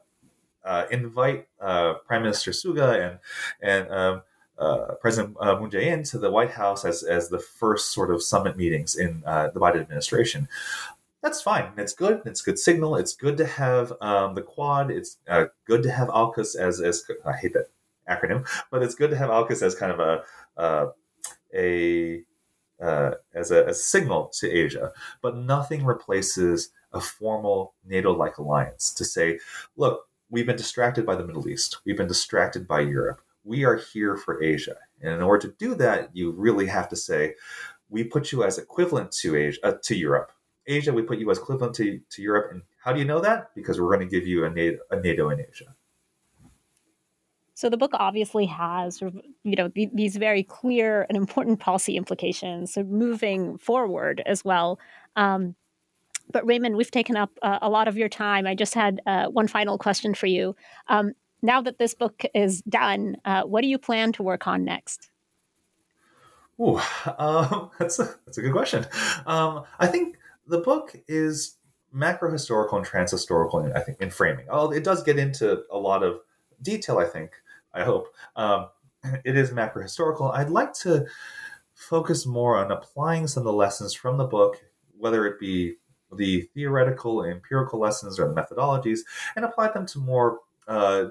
[0.64, 3.18] uh, invite uh, Prime Minister Suga and
[3.60, 4.22] and um,
[4.58, 8.22] uh, President uh, Moon Jae-in to the White House as, as the first sort of
[8.22, 10.48] summit meetings in uh, the Biden administration.
[11.22, 11.72] That's fine.
[11.76, 12.22] It's good.
[12.26, 12.96] It's good signal.
[12.96, 14.90] It's good to have um, the Quad.
[14.90, 17.68] It's uh, good to have AUKUS as as I hate that
[18.08, 20.24] acronym, but it's good to have AUKUS as kind of a
[20.56, 20.86] uh,
[21.54, 22.22] a
[22.80, 24.92] uh, as a, a signal to Asia.
[25.20, 29.38] But nothing replaces a formal NATO-like alliance to say,
[29.76, 31.78] look, we've been distracted by the Middle East.
[31.86, 34.76] We've been distracted by Europe we are here for Asia.
[35.00, 37.34] And in order to do that, you really have to say,
[37.88, 40.32] we put you as equivalent to Asia, uh, to Europe.
[40.66, 42.52] Asia, we put you as equivalent to, to Europe.
[42.52, 43.50] And how do you know that?
[43.54, 45.74] Because we're going to give you a NATO, a NATO in Asia.
[47.54, 52.72] So the book obviously has, you know, these very clear and important policy implications.
[52.72, 54.80] So moving forward as well.
[55.16, 55.54] Um,
[56.32, 58.46] but Raymond, we've taken up uh, a lot of your time.
[58.46, 60.56] I just had uh, one final question for you.
[60.88, 64.64] Um, now that this book is done, uh, what do you plan to work on
[64.64, 65.10] next?
[67.18, 68.86] Um, that's a, that's a good question.
[69.26, 70.16] Um, I think
[70.46, 71.56] the book is
[71.92, 73.70] macro historical and trans historical.
[73.74, 76.20] I think in framing, oh, it does get into a lot of
[76.60, 76.98] detail.
[76.98, 77.32] I think,
[77.74, 78.68] I hope um,
[79.24, 80.30] it is macro historical.
[80.32, 81.06] I'd like to
[81.74, 84.62] focus more on applying some of the lessons from the book,
[84.96, 85.76] whether it be
[86.14, 89.00] the theoretical, empirical lessons or methodologies,
[89.34, 91.06] and apply them to more uh,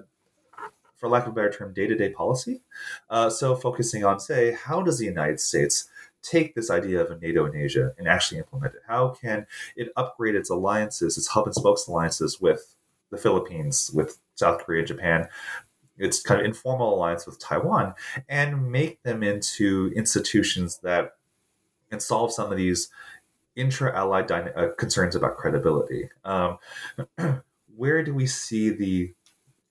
[0.98, 2.62] for lack of a better term, day to day policy.
[3.10, 5.90] Uh, so, focusing on, say, how does the United States
[6.22, 8.82] take this idea of a NATO in Asia and actually implement it?
[8.88, 12.76] How can it upgrade its alliances, its hub and spokes alliances with
[13.09, 15.28] the Philippines, with South Korea, Japan,
[15.97, 17.93] its kind of informal alliance with Taiwan,
[18.28, 21.15] and make them into institutions that
[21.89, 22.89] can solve some of these
[23.55, 26.09] intra-allied dyna- uh, concerns about credibility.
[26.24, 26.57] Um,
[27.76, 29.13] where do we see the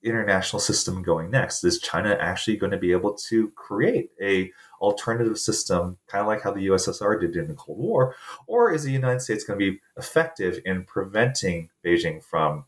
[0.03, 1.63] international system going next?
[1.63, 4.51] Is China actually going to be able to create a
[4.81, 8.15] alternative system, kind of like how the USSR did in the Cold War,
[8.47, 12.65] or is the United States going to be effective in preventing Beijing from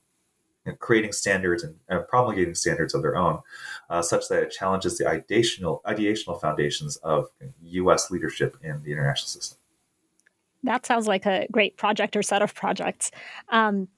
[0.79, 3.39] creating standards and, and, promulgating standards of their own,
[3.89, 7.27] uh, such that it challenges the ideational, ideational foundations of
[7.63, 8.09] U.S.
[8.09, 9.57] leadership in the international system?
[10.63, 13.11] That sounds like a great project or set of projects.
[13.49, 13.89] Um,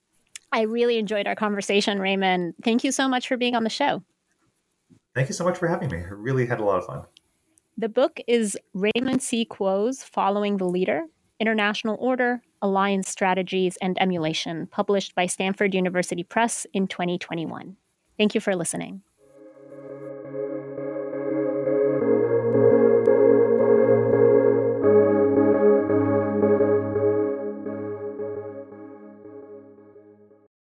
[0.51, 2.55] I really enjoyed our conversation, Raymond.
[2.63, 4.01] Thank you so much for being on the show.
[5.13, 5.99] Thank you so much for having me.
[5.99, 7.03] I really had a lot of fun.
[7.77, 9.45] The book is Raymond C.
[9.45, 11.03] Kuo's Following the Leader
[11.41, 17.75] International Order, Alliance Strategies, and Emulation, published by Stanford University Press in 2021.
[18.17, 19.01] Thank you for listening.